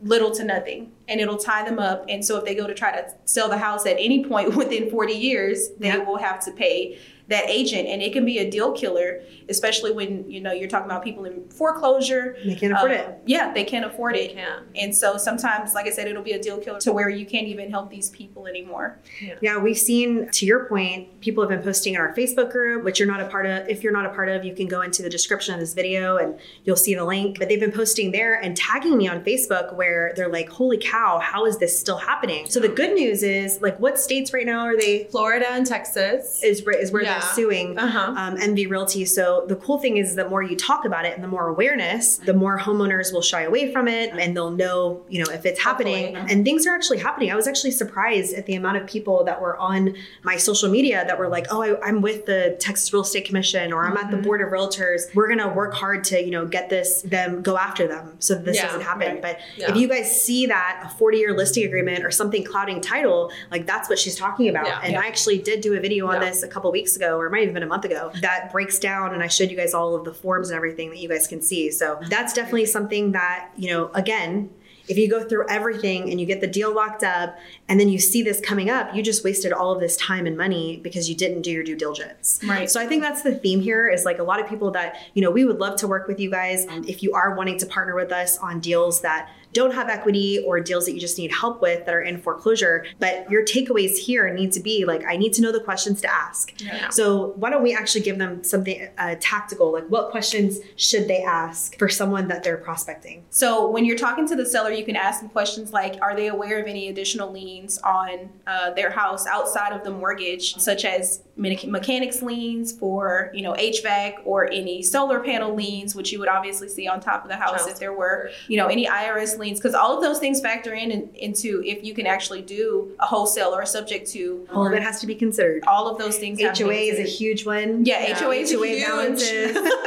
little 0.00 0.30
to 0.30 0.44
nothing 0.44 0.92
and 1.08 1.20
it'll 1.20 1.36
tie 1.38 1.64
them 1.64 1.78
up. 1.78 2.04
And 2.08 2.24
so 2.24 2.36
if 2.38 2.44
they 2.44 2.54
go 2.54 2.66
to 2.66 2.74
try 2.74 2.92
to 2.92 3.12
sell 3.24 3.48
the 3.48 3.58
house 3.58 3.84
at 3.86 3.96
any 3.98 4.24
point 4.24 4.54
within 4.56 4.90
40 4.90 5.12
years, 5.12 5.70
they 5.78 5.88
Yeah. 5.88 5.98
will 5.98 6.18
have 6.18 6.44
to 6.44 6.52
pay 6.52 6.98
that 7.28 7.44
agent 7.48 7.86
and 7.88 8.00
it 8.02 8.12
can 8.12 8.24
be 8.24 8.38
a 8.38 8.50
deal 8.50 8.72
killer 8.72 9.20
especially 9.50 9.92
when 9.92 10.28
you 10.30 10.40
know 10.40 10.52
you're 10.52 10.68
talking 10.68 10.86
about 10.86 11.02
people 11.04 11.24
in 11.24 11.46
foreclosure 11.50 12.36
they 12.44 12.54
can't 12.54 12.72
afford 12.72 12.90
Um, 12.92 12.96
it 12.98 13.18
yeah 13.26 13.52
they 13.52 13.64
can't 13.64 13.84
afford 13.84 14.14
They 14.14 14.30
it 14.30 14.34
can't. 14.34 14.64
and 14.74 14.94
so 14.96 15.16
sometimes 15.18 15.74
like 15.74 15.86
i 15.86 15.90
said 15.90 16.08
it'll 16.08 16.22
be 16.22 16.32
a 16.32 16.42
deal 16.42 16.58
killer 16.58 16.80
to 16.80 16.92
where 16.92 17.08
you 17.10 17.26
can't 17.26 17.46
even 17.46 17.70
help 17.70 17.90
these 17.90 18.10
people 18.10 18.46
anymore 18.46 18.98
Yeah, 19.42 19.58
we've 19.58 19.78
seen, 19.78 20.28
to 20.30 20.46
your 20.46 20.64
point, 20.66 21.20
people 21.20 21.42
have 21.42 21.50
been 21.50 21.62
posting 21.62 21.94
in 21.94 22.00
our 22.00 22.14
Facebook 22.14 22.50
group, 22.50 22.84
which 22.84 22.98
you're 22.98 23.08
not 23.08 23.20
a 23.20 23.26
part 23.26 23.46
of. 23.46 23.68
If 23.68 23.82
you're 23.82 23.92
not 23.92 24.06
a 24.06 24.10
part 24.10 24.28
of, 24.28 24.44
you 24.44 24.54
can 24.54 24.66
go 24.68 24.80
into 24.82 25.02
the 25.02 25.10
description 25.10 25.54
of 25.54 25.60
this 25.60 25.74
video 25.74 26.16
and 26.16 26.38
you'll 26.64 26.76
see 26.76 26.94
the 26.94 27.04
link. 27.04 27.38
But 27.38 27.48
they've 27.48 27.60
been 27.60 27.72
posting 27.72 28.10
there 28.12 28.34
and 28.40 28.56
tagging 28.56 28.96
me 28.96 29.08
on 29.08 29.22
Facebook 29.24 29.74
where 29.74 30.12
they're 30.16 30.28
like, 30.28 30.48
holy 30.48 30.78
cow, 30.78 31.18
how 31.18 31.46
is 31.46 31.58
this 31.58 31.78
still 31.78 31.98
happening? 31.98 32.46
So 32.48 32.60
the 32.60 32.68
good 32.68 32.94
news 32.94 33.22
is, 33.22 33.60
like, 33.60 33.78
what 33.80 33.98
states 33.98 34.32
right 34.32 34.46
now 34.46 34.60
are 34.60 34.76
they? 34.76 35.04
Florida 35.10 35.46
and 35.50 35.66
Texas. 35.66 36.40
Is, 36.42 36.60
is 36.66 36.92
where 36.92 37.02
Yeah. 37.02 37.17
Suing 37.20 37.78
Uh-huh. 37.78 38.14
um, 38.16 38.36
MV 38.36 38.68
Realty. 38.70 39.04
So 39.04 39.44
the 39.48 39.56
cool 39.56 39.78
thing 39.78 39.96
is, 39.96 40.14
the 40.14 40.28
more 40.28 40.42
you 40.42 40.56
talk 40.56 40.84
about 40.84 41.04
it 41.04 41.14
and 41.14 41.22
the 41.22 41.28
more 41.28 41.48
awareness, 41.48 42.16
the 42.18 42.34
more 42.34 42.58
homeowners 42.58 43.12
will 43.12 43.22
shy 43.22 43.42
away 43.42 43.72
from 43.72 43.88
it, 43.88 44.10
and 44.18 44.36
they'll 44.36 44.50
know, 44.50 45.02
you 45.08 45.22
know, 45.24 45.30
if 45.32 45.44
it's 45.46 45.60
happening. 45.60 46.14
Hopefully. 46.14 46.32
And 46.34 46.44
things 46.44 46.66
are 46.66 46.74
actually 46.74 46.98
happening. 46.98 47.30
I 47.32 47.36
was 47.36 47.46
actually 47.48 47.70
surprised 47.72 48.34
at 48.34 48.46
the 48.46 48.54
amount 48.54 48.76
of 48.78 48.86
people 48.86 49.24
that 49.24 49.40
were 49.40 49.56
on 49.56 49.94
my 50.22 50.36
social 50.36 50.68
media 50.70 51.04
that 51.06 51.18
were 51.18 51.28
like, 51.28 51.46
"Oh, 51.50 51.62
I, 51.62 51.80
I'm 51.86 52.00
with 52.02 52.26
the 52.26 52.56
Texas 52.60 52.92
Real 52.92 53.02
Estate 53.02 53.24
Commission, 53.24 53.72
or 53.72 53.86
I'm 53.86 53.96
at 53.96 54.10
the 54.10 54.16
Mm-hmm. 54.18 54.24
Board 54.24 54.40
of 54.40 54.48
Realtors. 54.48 55.02
We're 55.14 55.28
gonna 55.28 55.52
work 55.52 55.74
hard 55.74 56.02
to, 56.04 56.22
you 56.22 56.30
know, 56.32 56.44
get 56.46 56.68
this 56.70 57.02
them 57.02 57.40
go 57.42 57.56
after 57.56 57.86
them 57.86 58.16
so 58.18 58.34
that 58.34 58.44
this 58.44 58.56
Yeah, 58.56 58.66
doesn't 58.66 58.80
happen." 58.82 59.12
right. 59.14 59.22
But 59.22 59.38
Yeah. 59.56 59.70
if 59.70 59.76
you 59.76 59.86
guys 59.88 60.08
see 60.24 60.46
that 60.46 60.82
a 60.84 60.88
40 60.98 61.18
year 61.18 61.34
listing 61.36 61.64
agreement 61.64 62.04
or 62.04 62.10
something 62.10 62.44
clouding 62.44 62.80
title, 62.80 63.30
like 63.50 63.64
that's 63.66 63.88
what 63.88 63.98
she's 63.98 64.16
talking 64.16 64.48
about. 64.48 64.66
Yeah. 64.66 64.80
and. 64.84 64.98
I 64.98 65.06
actually 65.06 65.38
did 65.38 65.60
do 65.60 65.74
a 65.74 65.80
video 65.80 66.08
on 66.08 66.18
this 66.20 66.42
a 66.42 66.48
couple 66.48 66.70
weeks 66.72 66.96
ago, 66.96 67.07
or 67.16 67.26
it 67.26 67.30
might 67.30 67.44
have 67.44 67.54
been 67.54 67.62
a 67.62 67.66
month 67.66 67.84
ago, 67.84 68.10
that 68.20 68.50
breaks 68.52 68.78
down 68.78 69.14
and 69.14 69.22
I 69.22 69.28
showed 69.28 69.50
you 69.50 69.56
guys 69.56 69.74
all 69.74 69.94
of 69.94 70.04
the 70.04 70.12
forms 70.12 70.50
and 70.50 70.56
everything 70.56 70.90
that 70.90 70.98
you 70.98 71.08
guys 71.08 71.26
can 71.26 71.40
see. 71.40 71.70
So 71.70 72.00
that's 72.08 72.32
definitely 72.32 72.66
something 72.66 73.12
that, 73.12 73.50
you 73.56 73.70
know, 73.70 73.90
again, 73.94 74.50
if 74.88 74.96
you 74.96 75.08
go 75.08 75.22
through 75.22 75.46
everything 75.48 76.10
and 76.10 76.18
you 76.18 76.26
get 76.26 76.40
the 76.40 76.46
deal 76.46 76.74
locked 76.74 77.04
up 77.04 77.38
and 77.68 77.78
then 77.78 77.90
you 77.90 77.98
see 77.98 78.22
this 78.22 78.40
coming 78.40 78.70
up, 78.70 78.94
you 78.94 79.02
just 79.02 79.22
wasted 79.22 79.52
all 79.52 79.70
of 79.70 79.80
this 79.80 79.96
time 79.98 80.26
and 80.26 80.36
money 80.36 80.78
because 80.82 81.10
you 81.10 81.14
didn't 81.14 81.42
do 81.42 81.50
your 81.50 81.62
due 81.62 81.76
diligence. 81.76 82.40
Right. 82.46 82.70
So 82.70 82.80
I 82.80 82.86
think 82.86 83.02
that's 83.02 83.22
the 83.22 83.34
theme 83.34 83.60
here 83.60 83.88
is 83.90 84.06
like 84.06 84.18
a 84.18 84.22
lot 84.22 84.40
of 84.40 84.48
people 84.48 84.70
that, 84.70 84.96
you 85.12 85.20
know, 85.20 85.30
we 85.30 85.44
would 85.44 85.58
love 85.58 85.78
to 85.80 85.86
work 85.86 86.08
with 86.08 86.18
you 86.18 86.30
guys. 86.30 86.66
Um, 86.66 86.84
if 86.88 87.02
you 87.02 87.12
are 87.12 87.34
wanting 87.34 87.58
to 87.58 87.66
partner 87.66 87.94
with 87.94 88.12
us 88.12 88.38
on 88.38 88.60
deals 88.60 89.02
that 89.02 89.30
don't 89.52 89.72
have 89.72 89.88
equity 89.88 90.42
or 90.46 90.60
deals 90.60 90.86
that 90.86 90.92
you 90.92 91.00
just 91.00 91.18
need 91.18 91.32
help 91.32 91.60
with 91.60 91.86
that 91.86 91.94
are 91.94 92.02
in 92.02 92.20
foreclosure, 92.20 92.84
but 92.98 93.30
your 93.30 93.44
takeaways 93.44 93.96
here 93.96 94.32
need 94.32 94.52
to 94.52 94.60
be 94.60 94.84
like, 94.84 95.04
I 95.06 95.16
need 95.16 95.32
to 95.34 95.42
know 95.42 95.52
the 95.52 95.60
questions 95.60 96.00
to 96.02 96.12
ask. 96.12 96.60
Yeah. 96.60 96.88
So 96.90 97.32
why 97.36 97.50
don't 97.50 97.62
we 97.62 97.74
actually 97.74 98.02
give 98.02 98.18
them 98.18 98.44
something 98.44 98.88
uh, 98.98 99.16
tactical? 99.20 99.72
Like 99.72 99.86
what 99.88 100.10
questions 100.10 100.58
should 100.76 101.08
they 101.08 101.22
ask 101.22 101.78
for 101.78 101.88
someone 101.88 102.28
that 102.28 102.42
they're 102.42 102.56
prospecting? 102.56 103.24
So 103.30 103.68
when 103.70 103.84
you're 103.84 103.98
talking 103.98 104.26
to 104.28 104.36
the 104.36 104.46
seller, 104.46 104.70
you 104.70 104.84
can 104.84 104.96
ask 104.96 105.20
them 105.20 105.30
questions 105.30 105.72
like, 105.72 105.98
"Are 106.02 106.14
they 106.14 106.28
aware 106.28 106.60
of 106.60 106.66
any 106.66 106.88
additional 106.88 107.30
liens 107.30 107.78
on 107.78 108.28
uh, 108.46 108.70
their 108.70 108.90
house 108.90 109.26
outside 109.26 109.72
of 109.72 109.84
the 109.84 109.90
mortgage, 109.90 110.56
such 110.56 110.84
as 110.84 111.22
mechanics 111.38 112.20
liens 112.20 112.72
for 112.72 113.30
you 113.32 113.42
know 113.42 113.52
HVAC 113.54 114.14
or 114.24 114.50
any 114.50 114.82
solar 114.82 115.20
panel 115.20 115.54
liens, 115.54 115.94
which 115.94 116.12
you 116.12 116.18
would 116.18 116.28
obviously 116.28 116.68
see 116.68 116.88
on 116.88 117.00
top 117.00 117.22
of 117.22 117.30
the 117.30 117.36
house 117.36 117.60
Child 117.64 117.70
if 117.70 117.78
there 117.78 117.92
were 117.92 118.30
you 118.48 118.56
know 118.56 118.66
any 118.66 118.86
IRS 118.86 119.37
because 119.38 119.74
all 119.74 119.94
of 119.96 120.02
those 120.02 120.18
things 120.18 120.40
factor 120.40 120.74
in, 120.74 120.90
in 120.90 121.08
into 121.14 121.62
if 121.64 121.82
you 121.84 121.94
can 121.94 122.06
actually 122.06 122.42
do 122.42 122.92
a 123.00 123.06
wholesale 123.06 123.54
or 123.54 123.62
a 123.62 123.66
subject 123.66 124.10
to 124.12 124.46
All 124.52 124.66
of 124.66 124.72
it 124.72 124.82
has 124.82 125.00
to 125.00 125.06
be 125.06 125.14
considered. 125.14 125.64
all 125.66 125.88
of 125.88 125.98
those 125.98 126.18
things. 126.18 126.40
have 126.40 126.54
to 126.54 126.64
be 126.64 126.70
HOA 126.70 126.80
is 126.94 126.98
a 126.98 127.02
huge 127.10 127.46
one. 127.46 127.84
Yeah, 127.84 128.06
Yeah. 128.08 128.18
HOA 128.18 128.34
is 128.34 128.52
HOA 128.52 128.66
huge. 128.66 128.86
balances. 128.86 129.56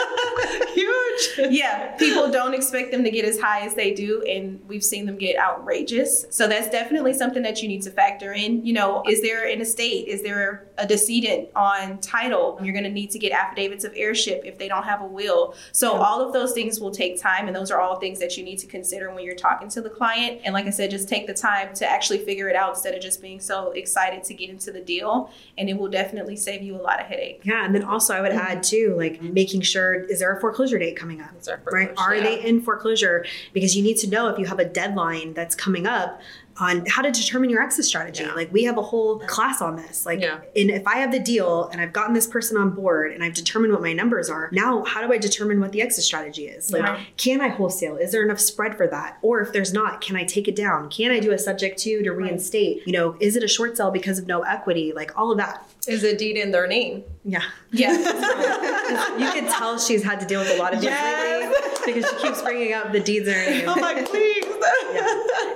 Huge. 0.73 0.90
yeah, 1.49 1.95
people 1.97 2.29
don't 2.31 2.53
expect 2.53 2.91
them 2.91 3.03
to 3.03 3.11
get 3.11 3.25
as 3.25 3.39
high 3.39 3.61
as 3.61 3.75
they 3.75 3.93
do, 3.93 4.23
and 4.23 4.59
we've 4.67 4.83
seen 4.83 5.05
them 5.05 5.17
get 5.17 5.37
outrageous. 5.37 6.25
So 6.29 6.47
that's 6.47 6.69
definitely 6.69 7.13
something 7.13 7.43
that 7.43 7.61
you 7.61 7.67
need 7.67 7.81
to 7.83 7.91
factor 7.91 8.33
in. 8.33 8.65
You 8.65 8.73
know, 8.73 9.03
is 9.07 9.21
there 9.21 9.47
an 9.47 9.61
estate? 9.61 10.07
Is 10.07 10.23
there 10.23 10.67
a 10.77 10.87
decedent 10.87 11.49
on 11.55 11.99
title? 11.99 12.59
You're 12.61 12.73
going 12.73 12.83
to 12.83 12.89
need 12.89 13.11
to 13.11 13.19
get 13.19 13.31
affidavits 13.31 13.83
of 13.83 13.93
heirship 13.95 14.43
if 14.45 14.57
they 14.57 14.67
don't 14.67 14.83
have 14.83 15.01
a 15.01 15.05
will. 15.05 15.55
So 15.71 15.93
all 15.93 16.21
of 16.25 16.33
those 16.33 16.53
things 16.53 16.79
will 16.79 16.91
take 16.91 17.21
time, 17.21 17.47
and 17.47 17.55
those 17.55 17.71
are 17.71 17.79
all 17.79 17.99
things 17.99 18.19
that 18.19 18.37
you 18.37 18.43
need 18.43 18.57
to 18.59 18.67
consider 18.67 19.13
when 19.13 19.23
you're 19.23 19.35
talking 19.35 19.69
to 19.69 19.81
the 19.81 19.89
client. 19.89 20.41
And 20.43 20.53
like 20.53 20.65
I 20.65 20.71
said, 20.71 20.91
just 20.91 21.07
take 21.07 21.27
the 21.27 21.33
time 21.33 21.73
to 21.75 21.89
actually 21.89 22.19
figure 22.19 22.49
it 22.49 22.55
out 22.55 22.69
instead 22.69 22.95
of 22.95 23.01
just 23.01 23.21
being 23.21 23.39
so 23.39 23.71
excited 23.71 24.23
to 24.25 24.33
get 24.33 24.49
into 24.49 24.71
the 24.71 24.81
deal, 24.81 25.31
and 25.57 25.69
it 25.69 25.77
will 25.77 25.89
definitely 25.89 26.35
save 26.35 26.61
you 26.61 26.75
a 26.75 26.81
lot 26.81 26.99
of 26.99 27.07
headache. 27.07 27.41
Yeah, 27.43 27.65
and 27.65 27.75
then 27.75 27.83
also 27.83 28.13
I 28.13 28.21
would 28.21 28.31
add 28.31 28.63
too, 28.63 28.95
like 28.97 29.21
making 29.21 29.61
sure 29.61 30.03
is 30.05 30.19
there 30.19 30.35
a 30.35 30.39
foreclosure 30.39 30.79
date 30.79 30.95
coming 30.95 31.10
up? 31.19 31.41
There 31.43 31.55
a 31.67 31.71
Right? 31.73 31.93
Are 31.97 32.15
Yeah. 32.15 32.23
they 32.23 32.43
in 32.45 32.61
foreclosure? 32.61 33.25
Because 33.51 33.75
you 33.75 33.83
need 33.83 33.97
to 33.97 34.07
know 34.09 34.29
if 34.29 34.37
you 34.39 34.45
have 34.45 34.59
a 34.59 34.65
deadline 34.65 35.33
that's 35.33 35.55
coming 35.55 35.85
up 35.87 36.21
on 36.59 36.85
how 36.87 37.01
to 37.01 37.11
determine 37.11 37.49
your 37.49 37.61
exit 37.61 37.85
strategy. 37.85 38.23
Yeah. 38.23 38.33
Like 38.33 38.51
we 38.51 38.63
have 38.65 38.77
a 38.77 38.81
whole 38.81 39.19
class 39.19 39.61
on 39.61 39.75
this. 39.77 40.05
Like 40.05 40.19
Yeah. 40.21 40.39
and 40.55 40.69
if 40.69 40.85
I 40.85 40.97
have 40.97 41.11
the 41.11 41.19
deal 41.19 41.69
and 41.71 41.79
I've 41.81 41.93
gotten 41.93 42.13
this 42.13 42.27
person 42.27 42.57
on 42.57 42.71
board 42.71 43.13
and 43.13 43.23
I've 43.23 43.33
determined 43.33 43.71
what 43.73 43.81
my 43.81 43.93
numbers 43.93 44.29
are, 44.29 44.49
now 44.51 44.83
how 44.83 45.05
do 45.05 45.11
I 45.13 45.17
determine 45.17 45.59
what 45.61 45.71
the 45.71 45.81
exit 45.81 46.03
strategy 46.03 46.47
is? 46.47 46.71
Like 46.71 46.83
Right. 46.83 47.07
can 47.17 47.41
I 47.41 47.47
wholesale? 47.47 47.95
Is 47.97 48.11
there 48.11 48.23
enough 48.23 48.39
spread 48.39 48.75
for 48.77 48.87
that? 48.87 49.17
Or 49.21 49.39
if 49.41 49.53
there's 49.53 49.73
not, 49.73 50.01
can 50.01 50.15
I 50.15 50.23
take 50.23 50.47
it 50.47 50.55
down? 50.55 50.89
Can 50.89 51.11
I 51.11 51.19
do 51.19 51.31
a 51.31 51.37
subject 51.37 51.79
to 51.79 52.03
to 52.03 52.11
reinstate? 52.11 52.85
You 52.85 52.93
know, 52.93 53.15
is 53.19 53.35
it 53.35 53.43
a 53.43 53.47
short 53.47 53.77
sale 53.77 53.91
because 53.91 54.19
of 54.19 54.27
no 54.27 54.41
equity? 54.41 54.91
Like 54.95 55.17
all 55.17 55.31
of 55.31 55.37
that. 55.37 55.67
Is 55.87 56.03
a 56.03 56.15
deed 56.15 56.37
in 56.37 56.51
their 56.51 56.67
name? 56.67 57.03
Yeah. 57.23 57.41
Yeah. 57.71 57.97
You 59.17 59.31
can 59.31 59.45
tell 59.51 59.77
she's 59.79 60.03
had 60.03 60.19
to 60.19 60.25
deal 60.25 60.41
with 60.41 60.51
a 60.51 60.57
lot 60.57 60.73
of 60.73 60.81
this 60.81 60.89
Yes. 60.89 61.53
lately 61.85 61.93
because 61.93 62.09
she 62.11 62.27
keeps 62.27 62.41
bringing 62.41 62.73
up 62.73 62.91
the 62.91 62.99
deeds 62.99 63.27
and 63.27 63.37
everything. 63.37 63.69
I'm 63.69 63.79
like, 63.79 64.05
please. 64.09 64.43